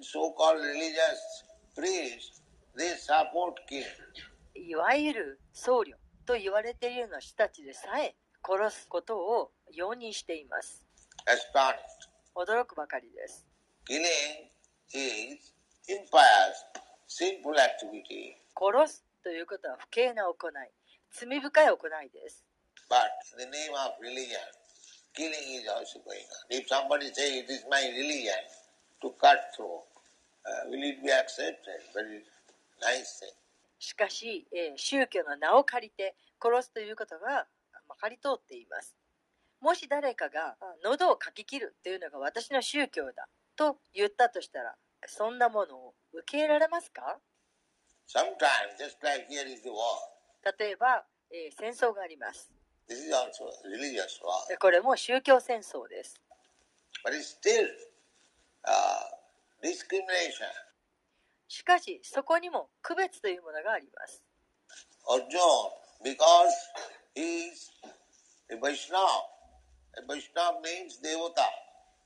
[0.00, 1.44] so-called religious
[1.74, 2.42] priests,
[2.76, 3.84] they support king.
[4.54, 5.94] いわゆる僧侶
[6.26, 8.14] と言われているような人たちでさえ
[8.44, 10.84] 殺すことを容認しています。
[11.26, 12.10] Astonished.
[12.34, 13.46] 驚くばかりです。
[13.88, 14.50] Killing
[14.92, 15.54] is
[15.88, 16.54] impious,
[17.08, 20.52] sinful activity, 殺すということは不敬な行い、
[21.10, 22.44] 罪深い行いです。
[22.90, 23.06] but
[23.38, 24.50] in the name of religion,
[25.14, 26.42] killing is also going on.
[26.50, 28.42] If somebody say it is my religion
[33.78, 34.46] しかし、
[34.76, 37.46] 宗教の名を借りて殺すということが
[37.88, 38.94] まかり通っています。
[39.60, 44.74] もし誰かが喉をかき切るというのが私の宗教だと言ったとしたら
[45.06, 47.18] そんなものを受け入れられますか？
[50.58, 52.50] 例えば、え、戦争があります。
[54.48, 56.20] でこれも宗教戦争です。
[61.48, 64.22] しかしそこにも区別というものがあります。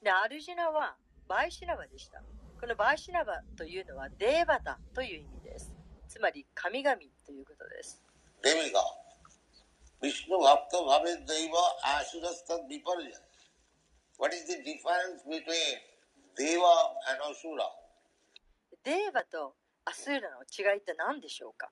[0.02, 0.96] で、アルジナは
[1.28, 2.22] バイシナバでした。
[2.60, 5.72] このバイシナバというのはデーバタという意味です。
[6.08, 6.96] つまり神々
[7.26, 8.02] ということです。
[8.42, 8.80] demigod。
[10.00, 13.12] viṣṇu-bhakto bhaved daiva āsuras tad-viparyayaḥ。
[16.36, 16.66] デーワ
[17.30, 17.64] アスーラ
[18.82, 18.90] デーワ
[19.30, 19.54] と
[19.84, 21.70] アスーラの違いって何でしょうか？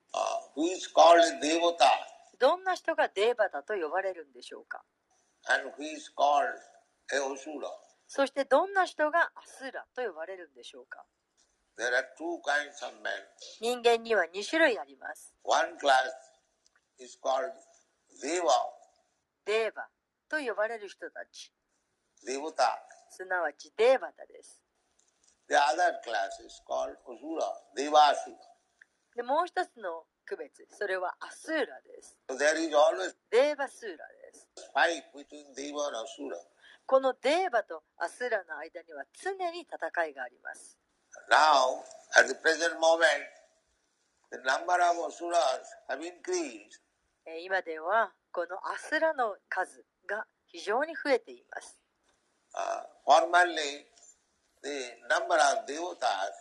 [2.39, 4.83] どんな人がデーバだと呼ばれるんでしょうか？
[8.07, 11.05] そしてどんな人がアスーラと呼ばれるんでしょうか？
[13.61, 15.35] 人間には2種類あります。
[15.43, 15.93] One は
[19.45, 19.89] デーバ
[20.29, 21.53] と呼ばれる人たち。
[23.13, 24.63] すなわちデーバタです。
[25.49, 27.45] The other class is called Asura,
[27.77, 28.41] Devasura.
[29.15, 32.17] で、もう一つの区別、それはアスーラです。
[32.31, 34.49] So there is always デーバスーラです。
[34.75, 36.41] fight between Deva and Asura.
[36.87, 40.79] このデーバとアスーラの間には常に戦いがあります。
[41.31, 41.85] Now,
[42.17, 43.05] at the present moment,
[44.31, 46.81] the number of asuras have increased.
[47.27, 51.82] えー今ではこのアスラの数が非常に増えています。
[52.55, 53.87] uh, formerly
[54.63, 56.37] the number of devotas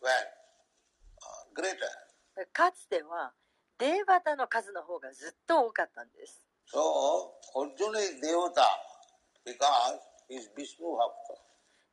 [0.00, 0.26] were
[1.20, 2.46] uh, greater.
[2.52, 3.32] かつては
[3.78, 6.46] デーバタの数の方がずっと多かったんです。
[6.72, 6.78] So,
[8.22, 8.62] Devata,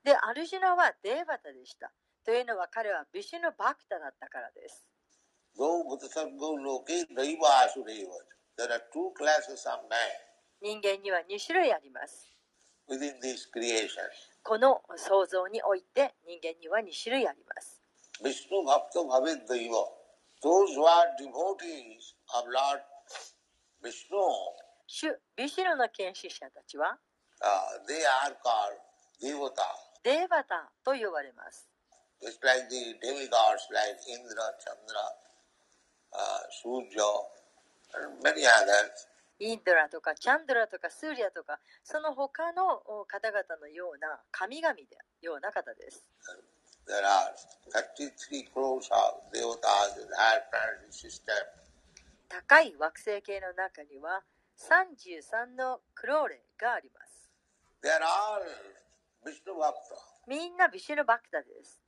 [0.03, 1.91] で、アルジナはデーバタでした。
[2.25, 4.85] というのは彼はビシュノバクタだったからです。
[10.61, 12.36] 人間には2種類あります。
[12.89, 14.03] Within this creation.
[14.43, 17.81] この創造において人間には2種類あります。
[18.23, 19.85] Vishnu Bhakta Bhavet Daiva.
[20.41, 22.81] Those who are devotees of Lord
[23.83, 24.17] Vishnu,
[24.87, 26.97] 主ビシュヌの見識者たちは
[27.41, 28.79] uh, they are called
[29.21, 29.87] devata.
[30.03, 31.67] デーバタと呼ばれます。
[32.23, 35.03] Just like the demigods like Indra, Chandra,
[36.13, 37.03] uh, Surya,
[37.93, 39.07] and many others.
[39.39, 44.79] インドラとかチャンドラとかスーリアとかその他の方々のような神々の
[45.21, 46.03] ような方です。
[52.29, 54.23] 高い惑星系の中には
[54.57, 57.29] 33のクローレがあります。
[60.27, 61.79] みんなビシュヌ・バクタです。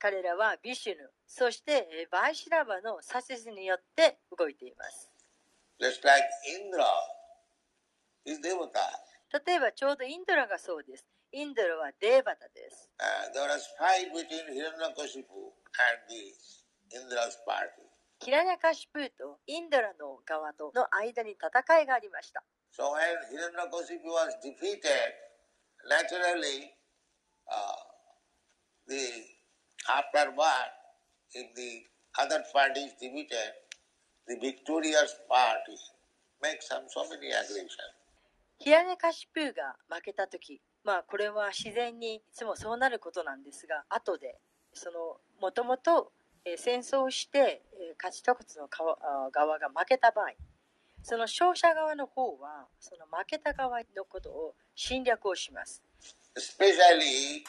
[0.00, 5.12] 彼らはビシュヌそしてバイシラバの左折によって動いています。
[9.46, 11.04] 例えばちょうどインドラがそうです。
[11.32, 12.90] インドラはデーバタです、
[18.18, 22.42] キラニカシプーとインドラの側との間に戦いがありました、
[29.88, 30.70] afterward,
[31.32, 31.84] if the
[32.18, 33.52] other party is defeated,
[34.26, 35.76] the victorious party
[36.42, 37.88] makes some so many aggression.
[38.58, 44.36] ヒラネカシプーが負けた時まあこれは自然にいつもそうなることなんですが後で
[44.74, 46.12] そのもともと
[46.44, 50.26] えー戦争をしてえー勝ち取の側が負けた場合
[51.02, 55.82] その勝者側の方はその負けた側のことを侵略をします
[56.36, 57.42] Especially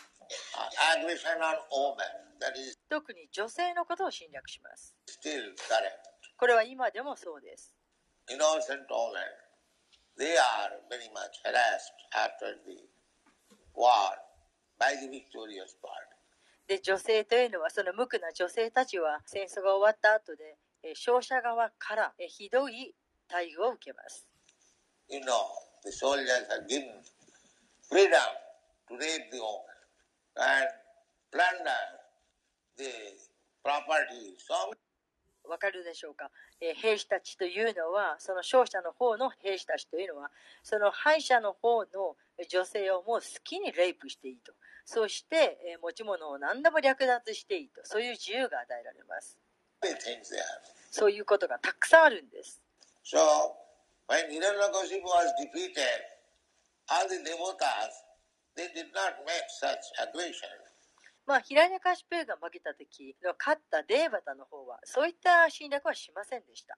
[2.90, 4.96] 特に女性のことを侵略します。
[6.38, 7.76] これは今でもそうです。
[16.84, 20.58] 女性というのはその無垢な女性たちは戦争が終わった後で
[20.96, 22.96] 勝者側からひどい
[23.30, 24.28] 待遇を受けます。
[30.38, 30.68] And
[31.32, 31.84] plunder
[32.78, 32.92] the
[33.64, 34.36] property.
[34.38, 34.74] So
[35.50, 36.30] わかるでしょうか、
[36.62, 40.30] えー兵士たちというのは、その勝者の方の兵士たちというのは、
[40.64, 42.16] その敗者の方の
[42.48, 44.54] 女性をもう好きにレイプしていいと。
[44.86, 47.82] そして、えー持ち物を何でも略奪していいと。
[47.84, 49.38] そういう自由が与えられます。
[50.92, 52.62] そういうことがたくさんあるんです。
[53.04, 53.18] So
[54.08, 55.82] when Hiranyakashipu was defeated,
[56.88, 57.90] all the devotas,
[61.26, 66.78] まあ、ヒラニャカシプーが負けた時の勝ったデーバタの方は、そういった侵略はしませんでした。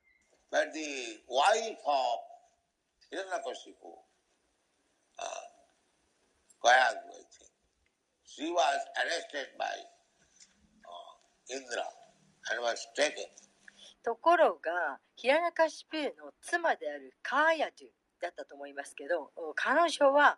[0.52, 2.20] But the wife of
[3.10, 3.90] Hiranyakashipu,
[5.18, 5.26] uh,
[6.62, 7.50] Kayadu, I think,
[8.26, 9.66] she was arrested by
[10.86, 11.88] uh, Indra
[12.52, 13.26] and was taken.
[14.04, 17.90] ところが、ヒラニャカシプーの妻であるカーヤドゥ
[18.22, 20.38] だったと思いますけど、彼女は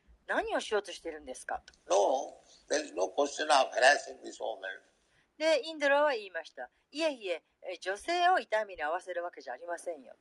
[0.27, 2.33] 何をしようとしてるんですか？No,
[5.37, 6.69] で、インドラは言いました。
[6.91, 7.41] いえいえ、
[7.81, 10.15] 女性を痛みに合わせるわけじゃありませんよ。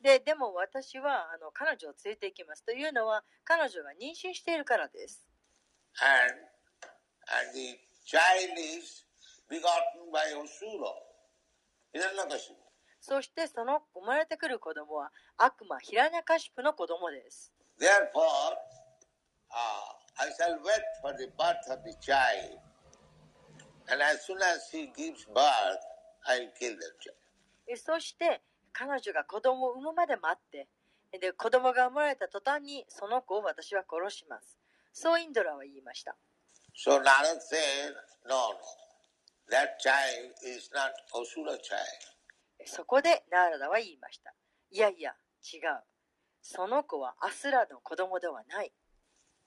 [0.00, 2.64] で,でも私はあの彼女を連れて行きます。
[2.64, 5.24] というのは彼女が妊娠しているからです。
[13.02, 17.52] そしてその生まれてくる子供は悪魔ヒラニャカシプの子供です。
[27.74, 28.40] そして
[28.72, 30.68] 彼女が子供を産むまで待って、
[31.18, 34.56] で子供が生まれた途端にその子を私は殺します。
[34.92, 36.14] そうインドラは言いました。
[36.78, 37.94] So Narad said,
[38.28, 38.54] no.
[42.66, 44.34] そこでナーラダは言いました。
[44.70, 45.84] いやいや、違う。
[46.40, 48.72] その子はアスラの子供ではない。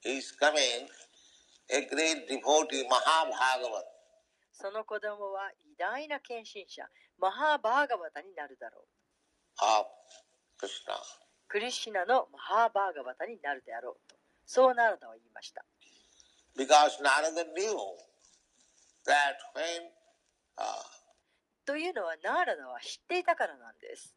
[0.04, 0.88] He is coming,
[1.70, 3.84] a great devotee, Mahabhagavat.
[4.54, 6.84] その子供は偉大な献身者、
[7.18, 8.96] マハーバーガバタになるだろう。
[9.62, 9.88] of
[10.60, 10.96] Krishna.
[11.48, 14.16] クリシュナのマハーバーガバタになるであろうと。
[14.46, 15.66] そうナーラダは言いました。
[16.56, 17.76] Because Narada knew
[19.06, 19.92] that when
[20.58, 20.64] uh,
[21.66, 24.16] というのはナーラダは知っていたからなんです。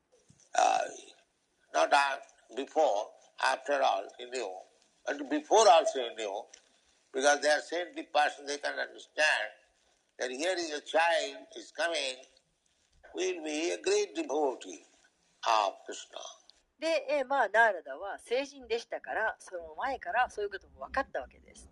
[16.78, 21.67] で、まあ、ナーラダは成人でしたから、その前からそういうことも分かったわけです。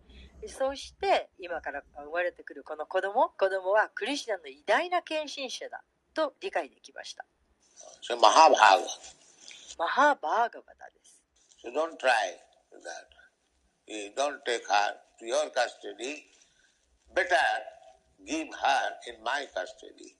[0.47, 5.83] でそして、今から生まれてくるこの子供、子供はクリシュナの偉大な献身者だ
[6.15, 7.27] と理解できました。
[8.01, 8.87] So Mahabharata.
[9.77, 11.21] マハーバーガバタです。
[11.67, 12.39] So don't try
[12.79, 13.11] that.
[13.89, 16.23] You don't take her to your custody.
[17.13, 17.35] Better
[18.25, 20.15] give her in my custody.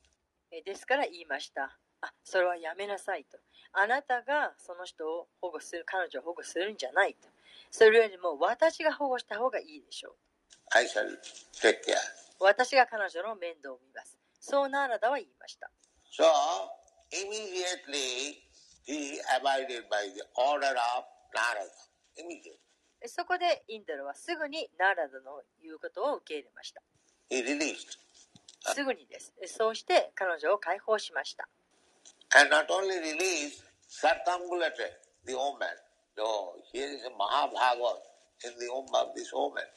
[0.51, 1.79] えーですから言いました。
[2.01, 3.39] あ、それはやめなさいと。
[3.73, 7.29] あなたがその人を保護する、彼女を保護するんじゃないと。
[7.71, 10.15] それよりも私が保護した方がいいでしょう。
[10.75, 11.07] I shall
[11.53, 11.97] take care.
[12.41, 14.19] 私が彼女の面倒を見ます。
[14.41, 15.71] そうナーラダは言いました。
[16.17, 16.25] So
[17.13, 18.43] immediately
[18.87, 21.05] he abided by the order of
[21.35, 21.71] Narada.
[22.17, 22.59] Immediately.
[23.03, 26.83] えそこでインドルはすぐにナーラダの言うことを受け入れました。
[27.31, 27.99] He released.
[28.75, 29.33] すぐにです。
[29.43, 31.49] えそうして彼女を解放しました。
[32.35, 34.93] And not only released, circumambulated
[35.25, 35.69] the woman.
[36.17, 38.01] So here is a Mahabhagavat
[38.49, 39.69] in the womb of this woman.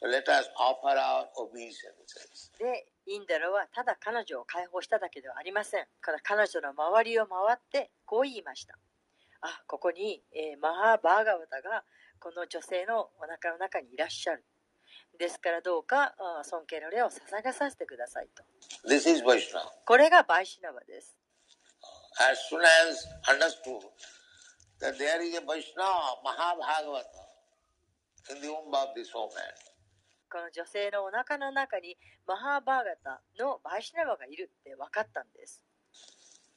[0.00, 2.50] So let us offer our obeisances.
[2.58, 5.84] で、インドルはただ彼女を解放しただけではありません。
[6.02, 8.78] ただ彼女の周りを回ってこう言いました。
[9.42, 11.84] あ、ここに、えーマハーバーガワタが
[12.18, 14.42] この女性のお腹の中にいらっしゃる。
[15.18, 18.42] ですからどうかあ尊敬の礼を捧げさせてくださいと。
[18.88, 19.22] This is.
[19.84, 21.14] これがバイシナバです。
[22.18, 23.84] As soon as understood
[24.84, 29.32] that there is a Vaishnava, Mahabhagavata, in the womb of this woman,
[30.30, 35.62] この女性のお腹の中にマハーバーガタのバイシナバがいるって分かったんです。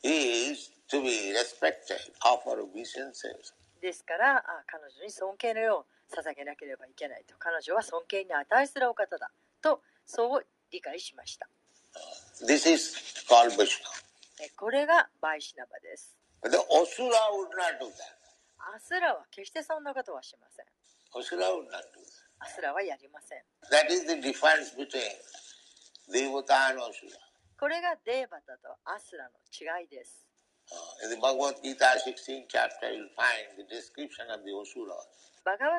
[0.04, 3.54] He is to be respected, offer obeisances.
[3.82, 7.36] ですから、あ彼女に尊敬のよう捧げなければいけないと。
[7.38, 11.48] 彼女は尊敬に値するお方だと、そう理解しました。
[12.46, 12.96] This is
[13.30, 13.56] called
[14.56, 16.18] これがバイシナバです。
[16.42, 18.17] But the Asura would not do that.
[18.68, 20.66] アスラは決してそんなことはしません。
[21.16, 23.40] アスラ,アラはやりません。
[23.72, 25.08] That is the difference between
[26.12, 27.16] Devata and Asura.
[27.58, 30.28] これがデーバタとアスラの違いです。
[30.68, 34.52] Uh, in the Bhagavad Gita 16 chapter, you'll find the description of the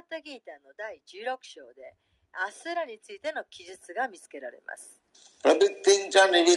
[0.08, 1.92] タギータの第16章で
[2.32, 4.98] アスラについての記述が見つけられます。
[5.44, 6.56] ラビッティンチャン、イ、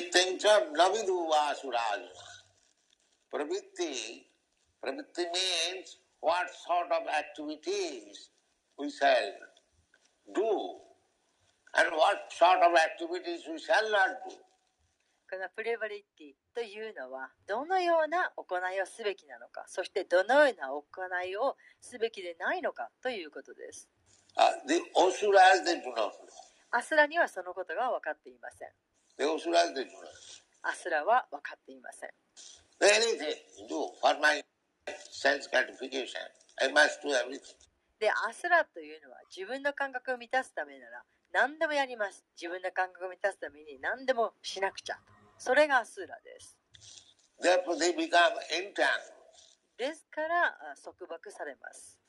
[0.80, 3.38] ラビドゥアスラージュ。
[3.38, 4.24] ラビッティ、
[4.80, 4.94] プラ
[6.22, 8.30] what sort of activities
[8.78, 9.34] we shall
[10.34, 10.78] do
[11.78, 14.38] and what sort of activities we shall not do.
[15.32, 20.84] このプレバリッティというのはどのような行いをすべきなのかそしてどのような行
[21.26, 23.88] いをすべきでないのかということです
[24.38, 26.12] Uh, the asuras they do not know.
[26.72, 28.70] アスラにはそのことが分かっていません
[29.18, 30.44] The asuras they do not.
[30.64, 32.10] アスラは分かっていません
[32.82, 34.44] Anything do for my
[38.00, 42.26] で、アスラというのは自分の感覚を満たすためなら何でもやります。
[42.36, 44.98] 自分の感覚を満たすために何でもしなくちゃ。
[45.38, 46.58] それがアスラです。
[49.78, 52.00] ですから、束縛されます。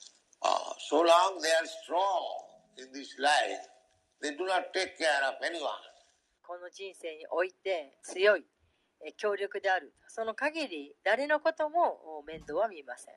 [6.43, 8.45] この人生において強い。
[9.17, 13.15] 強力であるその限り誰のことも面倒は見ません。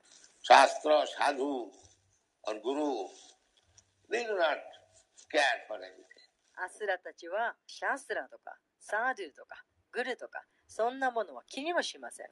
[6.56, 12.28] アスラたちはシャスラとかサードゥとかグルとかそんなものは気にもしません。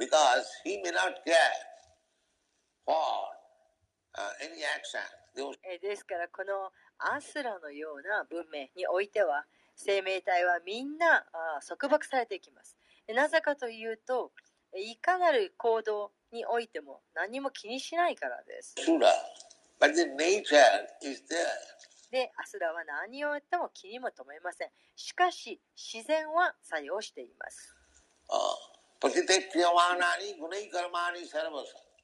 [0.00, 1.34] Because he may not care
[2.86, 3.39] ン
[5.80, 9.44] ですからこのアスラのような文明においては
[9.76, 11.24] 生命体はみんな
[11.66, 12.76] 束縛されていきます。
[13.08, 14.32] なぜかというと
[14.76, 18.74] いかなる行動においても何も気にしないからです。
[22.10, 24.68] でアスラは何をやっても気にも留めません。
[24.96, 27.74] しかし自然は作用しています。
[29.00, 31.34] パティテワナグネイカルマサルス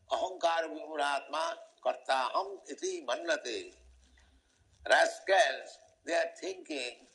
[0.09, 1.39] アンカラーマ
[1.87, 3.71] kartaham iti manvate.
[4.91, 5.71] Rascals,
[6.05, 7.07] they are thinking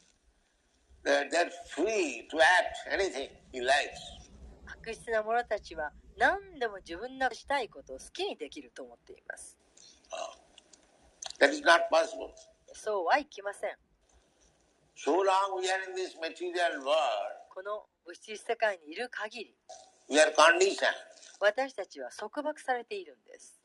[1.03, 3.99] that they're free to act anything in life.
[4.65, 9.57] 悪質な者たちは何でも自分のしたいことを好きにできると思っています。
[11.39, 12.31] That is not possible.
[12.73, 13.71] そうはいきません。
[14.95, 16.95] So long we are in this material world,
[17.49, 19.55] この物質世界にいる限り、
[20.09, 20.87] we are conditioned.
[21.39, 23.60] 私たちは束縛されているんです。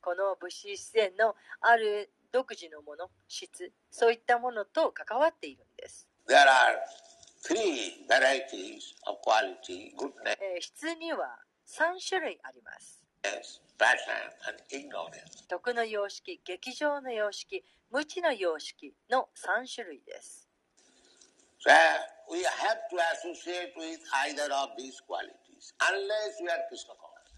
[0.00, 6.06] この物質自然のある独自のもの質そういったものと関わっているんです。
[10.60, 13.02] 質には3種類あります。
[15.48, 20.41] 徳の様式劇場の様式無知の様式の3種類です。
[21.62, 21.70] So
[22.28, 27.30] we have to associate with either of these qualities unless we are Krishna conscious.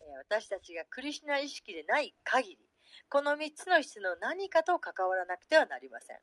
[0.00, 2.58] えー私たちがクリシュナ意識でない限り
[3.08, 6.16] この3つの質の何かと関わらなくてはなりません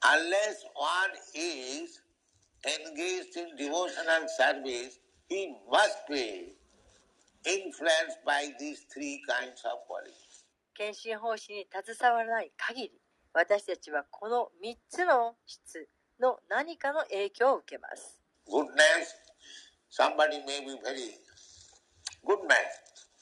[0.00, 2.02] Unless one is
[2.64, 4.98] engaged in devotional service,
[5.28, 6.56] he must be
[7.44, 10.46] influenced by these three kinds of qualities.
[10.74, 12.92] 献身奉仕に携わらない限り
[13.34, 15.88] 私たちはこの3つの質
[16.22, 19.10] の何かの影響を受けます Goodness,
[19.90, 21.18] somebody may be very
[22.24, 22.56] good man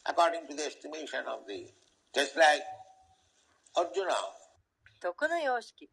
[0.05, 1.73] according to the estimation of the,
[2.13, 2.63] just like
[3.75, 4.15] Arjuna.
[5.01, 5.89] 徳の様式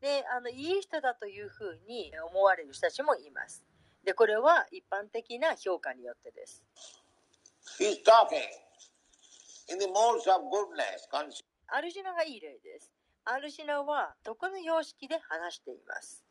[0.00, 3.62] であのいい人だというふうに思われる人たちもいます
[4.02, 6.64] でこれは一般的な評価によってです
[7.78, 8.40] He is talking
[9.72, 11.06] in the modes of goodness,
[11.68, 12.90] アルジュナがいい例です
[13.24, 16.24] アルシナはこの様式で話しています。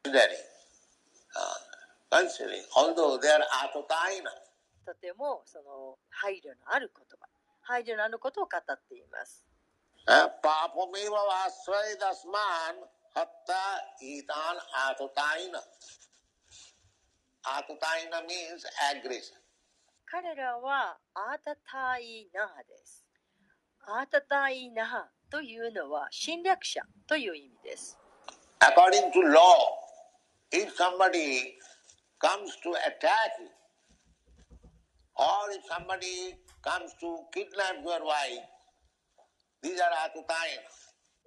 [4.86, 7.28] とてもその配慮のある言葉、
[7.62, 9.46] 配慮のあることを語っています。
[20.06, 23.06] 彼らはアタタイナハです。
[23.86, 25.10] アタタイナハ。
[25.30, 27.98] というのは侵略者という意味です。
[28.62, 29.40] According to law,
[30.52, 31.56] if somebody
[32.20, 33.48] comes to attack you,
[35.16, 38.44] or if somebody comes to kidnap your wife,
[39.62, 40.62] these are atutaina.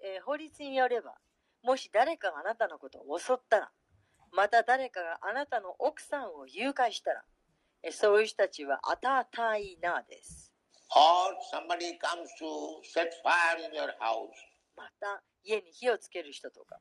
[0.04, 1.14] えー法律によれば、
[1.62, 3.70] もし誰かがあなたのことを襲ったら、
[4.32, 7.22] また誰かがあなたの奥さんを誘拐したら、
[7.82, 10.41] えーそういう人たちはアタタイナです。
[10.94, 14.28] Or somebody comes to set fire in your house,
[14.76, 16.78] また家に火をつける人とか、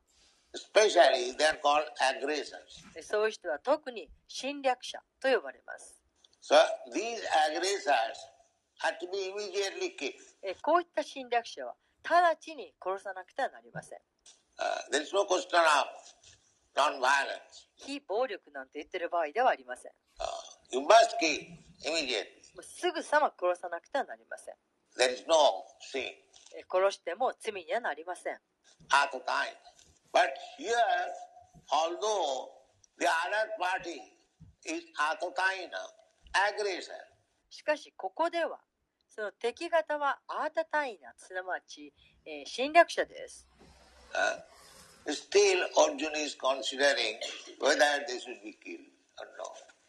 [0.53, 2.83] especially they are called aggressors.
[2.95, 6.01] えーそういう人は特に侵略者と呼ばれます。
[6.41, 6.55] So
[6.93, 8.17] these aggressors
[8.83, 10.13] are to be immediately killed.
[10.43, 13.99] えーこういった侵略者は直ちに殺さなくてはなりません。
[14.59, 15.87] Uh, there is no question of
[16.75, 17.69] non-violence.
[17.77, 19.91] 非暴力なんて言ってる場合ではありません。
[20.19, 20.25] Uh,
[20.71, 21.70] you must kill
[22.61, 24.55] すぐさま殺さなくてはなりません。
[24.97, 26.13] There is no、sin.
[26.69, 28.37] 殺しても罪にはなりません。
[37.49, 38.59] しかし、ここでは、
[39.09, 41.93] その敵方はアータタイナ、すなわち、
[42.25, 43.47] え、侵略者です。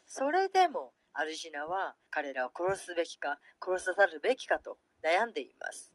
[0.07, 5.93] それでも、アルジナは彼らを殺すべきか殺さざるべきかと悩んでいます。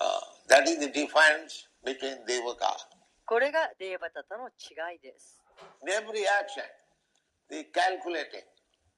[0.00, 0.06] Uh,
[0.48, 2.76] that is the difference between Devaka.
[3.26, 5.40] これがデーバタとの違いです。
[5.86, 6.64] In every action,
[7.50, 8.44] they calculating.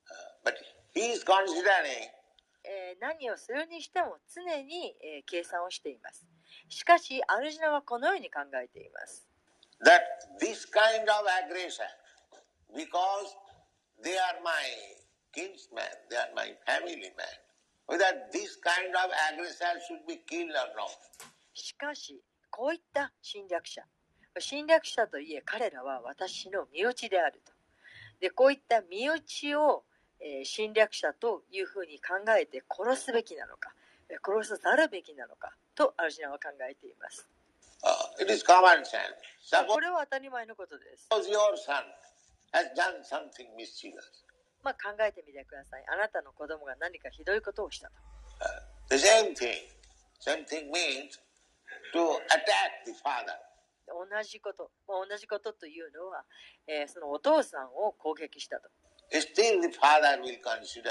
[0.09, 0.55] Uh, but
[0.95, 2.11] he is considering
[2.64, 6.25] えー何をするにしても常に、えー計算をしています。
[6.68, 9.27] しかしアルジナはこのように考えています。
[9.85, 10.03] that
[10.41, 11.91] this kind of aggression,
[12.75, 13.35] because
[14.03, 14.62] they are my
[15.33, 15.85] kids man.
[16.11, 17.26] That my family man.
[21.55, 23.83] しかしこういった侵略者。
[24.39, 27.53] 侵略者といえ彼らは私の身内であると。
[28.20, 29.85] でこういった身内を
[30.45, 33.74] 侵略者というふうに考えて殺すべきなのか
[34.24, 37.28] 殺さざるべきなのかとアルジナは考えています。
[39.66, 41.09] これは当たり前のことです。
[44.62, 47.94] まあ考えてみてくださいあなたの子供が何かひどいことをしたと
[48.90, 49.54] The same thing.
[50.20, 51.18] Same thing means
[51.94, 53.38] to attack the father.
[53.86, 56.24] 同じこと、まあ、同じことというのは、
[56.66, 58.68] えーそのお父さんを攻撃したと
[59.12, 60.90] Still the father will consider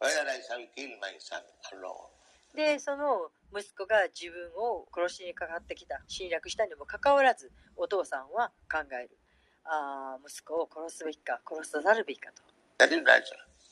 [0.00, 1.42] whether I shall kill my son
[1.74, 2.56] or not.
[2.56, 9.18] でその息子が自分を殺しにかかってきた侵略したにもかかわらずお父さんは考える
[9.64, 12.42] あー息子を殺すべきか殺さざるべきかと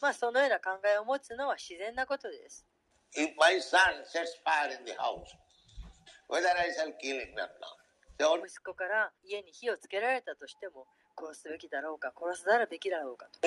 [0.01, 2.65] まあ、そのような考えを持つのは自然なことです。
[8.39, 10.87] 息子から家に火をつけられたとしても、
[11.19, 11.59] 殺すべ、
[12.37, 13.41] すならべきだうかと。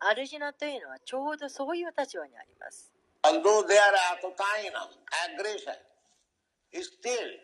[0.00, 2.92] アルジナいうのはちょうどそういう立場にあります。
[6.70, 7.40] Still,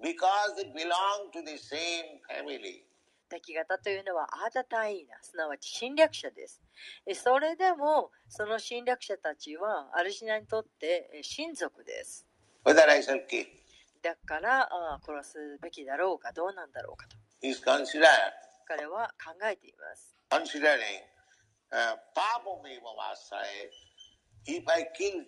[0.00, 1.30] because they belong
[3.32, 6.60] 敵方というのはアダタイーすなわち侵略者です。
[7.14, 12.26] それでもその侵略者たちはアルジナにとって親族です。
[14.02, 14.68] だから
[15.06, 17.16] 殺すべきだろうかどうなんだろうかと。
[18.68, 20.14] 彼は考えています。
[24.44, 25.24] If I kill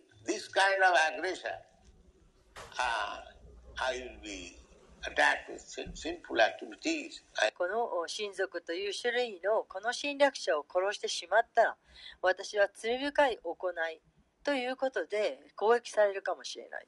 [7.56, 11.76] この親族という種類のこの侵略者を殺してしまったら
[12.22, 14.00] 私は罪深い行い
[14.42, 16.86] ということで攻撃されるかもしれない。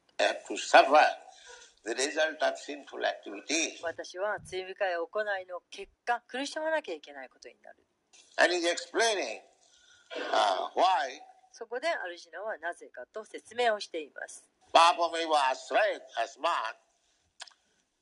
[3.82, 7.76] 私は罪深い行いの結果苦しまなきゃいけないことになる。
[11.52, 14.44] そこでアルジナはなぜかと説明をしています。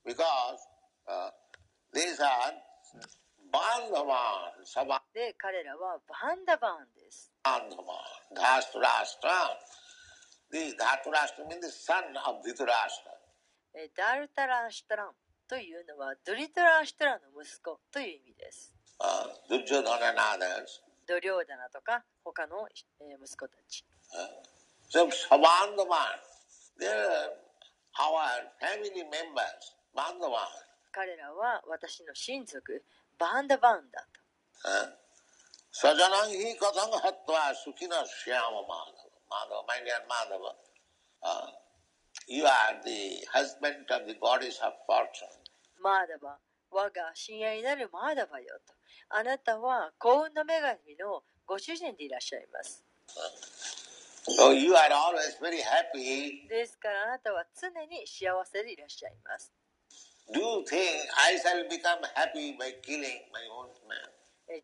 [0.04, 0.60] because、
[1.08, 1.30] uh,
[1.92, 2.52] these are
[3.54, 5.00] バンダバン、サバン。
[5.14, 7.30] で、彼らはバンダバンです。
[7.44, 9.32] バンダバン、ダストラストラ
[10.50, 10.58] タ。
[10.58, 13.14] で、ダトラスタ means the son of ディトラスタ。
[13.94, 15.10] ダルタラストラン
[15.48, 18.74] というのはドリトラーストランの息子という意味です。
[19.48, 20.82] ドジョダナナダス。
[21.06, 22.66] ドリョダナとか他の
[22.98, 23.84] 息子たち。
[24.90, 26.86] サバンダバン、で、
[27.98, 29.73] our family members。
[29.94, 30.44] バンドワン
[30.92, 32.82] 彼らは私の親族
[33.18, 34.20] バンダバンダと
[35.72, 38.84] サジャランヒーカタンハットは好きなシアママ
[39.30, 41.70] マドマドマドマドマドマドマドマドマドマド
[45.34, 48.74] マドマドマドマドマドマドマドマドマドマ
[49.10, 52.84] あなたは幸運の女神のご主人でいらっしゃいます。
[54.26, 56.48] So、you are always very happy.
[56.48, 59.52] ですからあなたは常に幸せでいらっしゃいます。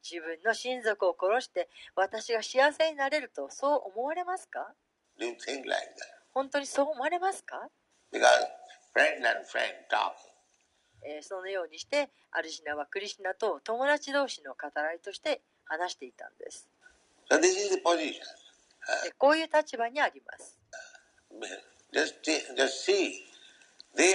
[0.02, 4.74] 自分の親族を殺して私が幸せになれるとそう思われますか？
[6.32, 7.68] 本当にそう思われますか？
[11.22, 16.68] そのようにしてアルジナはクリシナと友達同士の語らいとして話していたんです。
[17.30, 18.22] So this is the position.
[19.06, 20.58] Uh, こういう立場にあります。
[21.92, 22.14] Just,
[22.56, 23.24] just see.
[23.96, 24.14] They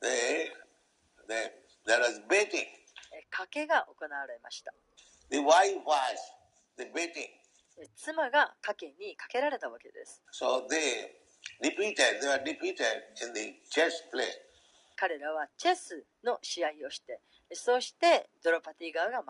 [0.00, 0.50] they,
[1.28, 1.50] they,
[1.86, 2.66] there was baiting.
[3.12, 4.72] え賭けが行われました。
[5.30, 6.18] The wife was
[6.76, 7.28] the baiting.
[7.80, 10.22] え妻が賭けにかけられたわけです。
[10.32, 11.10] So they
[11.62, 14.26] defeated, they were defeated in the chess play.
[14.96, 17.20] 彼らはチェスの試合をして、
[17.52, 19.22] そしてドロパティ側が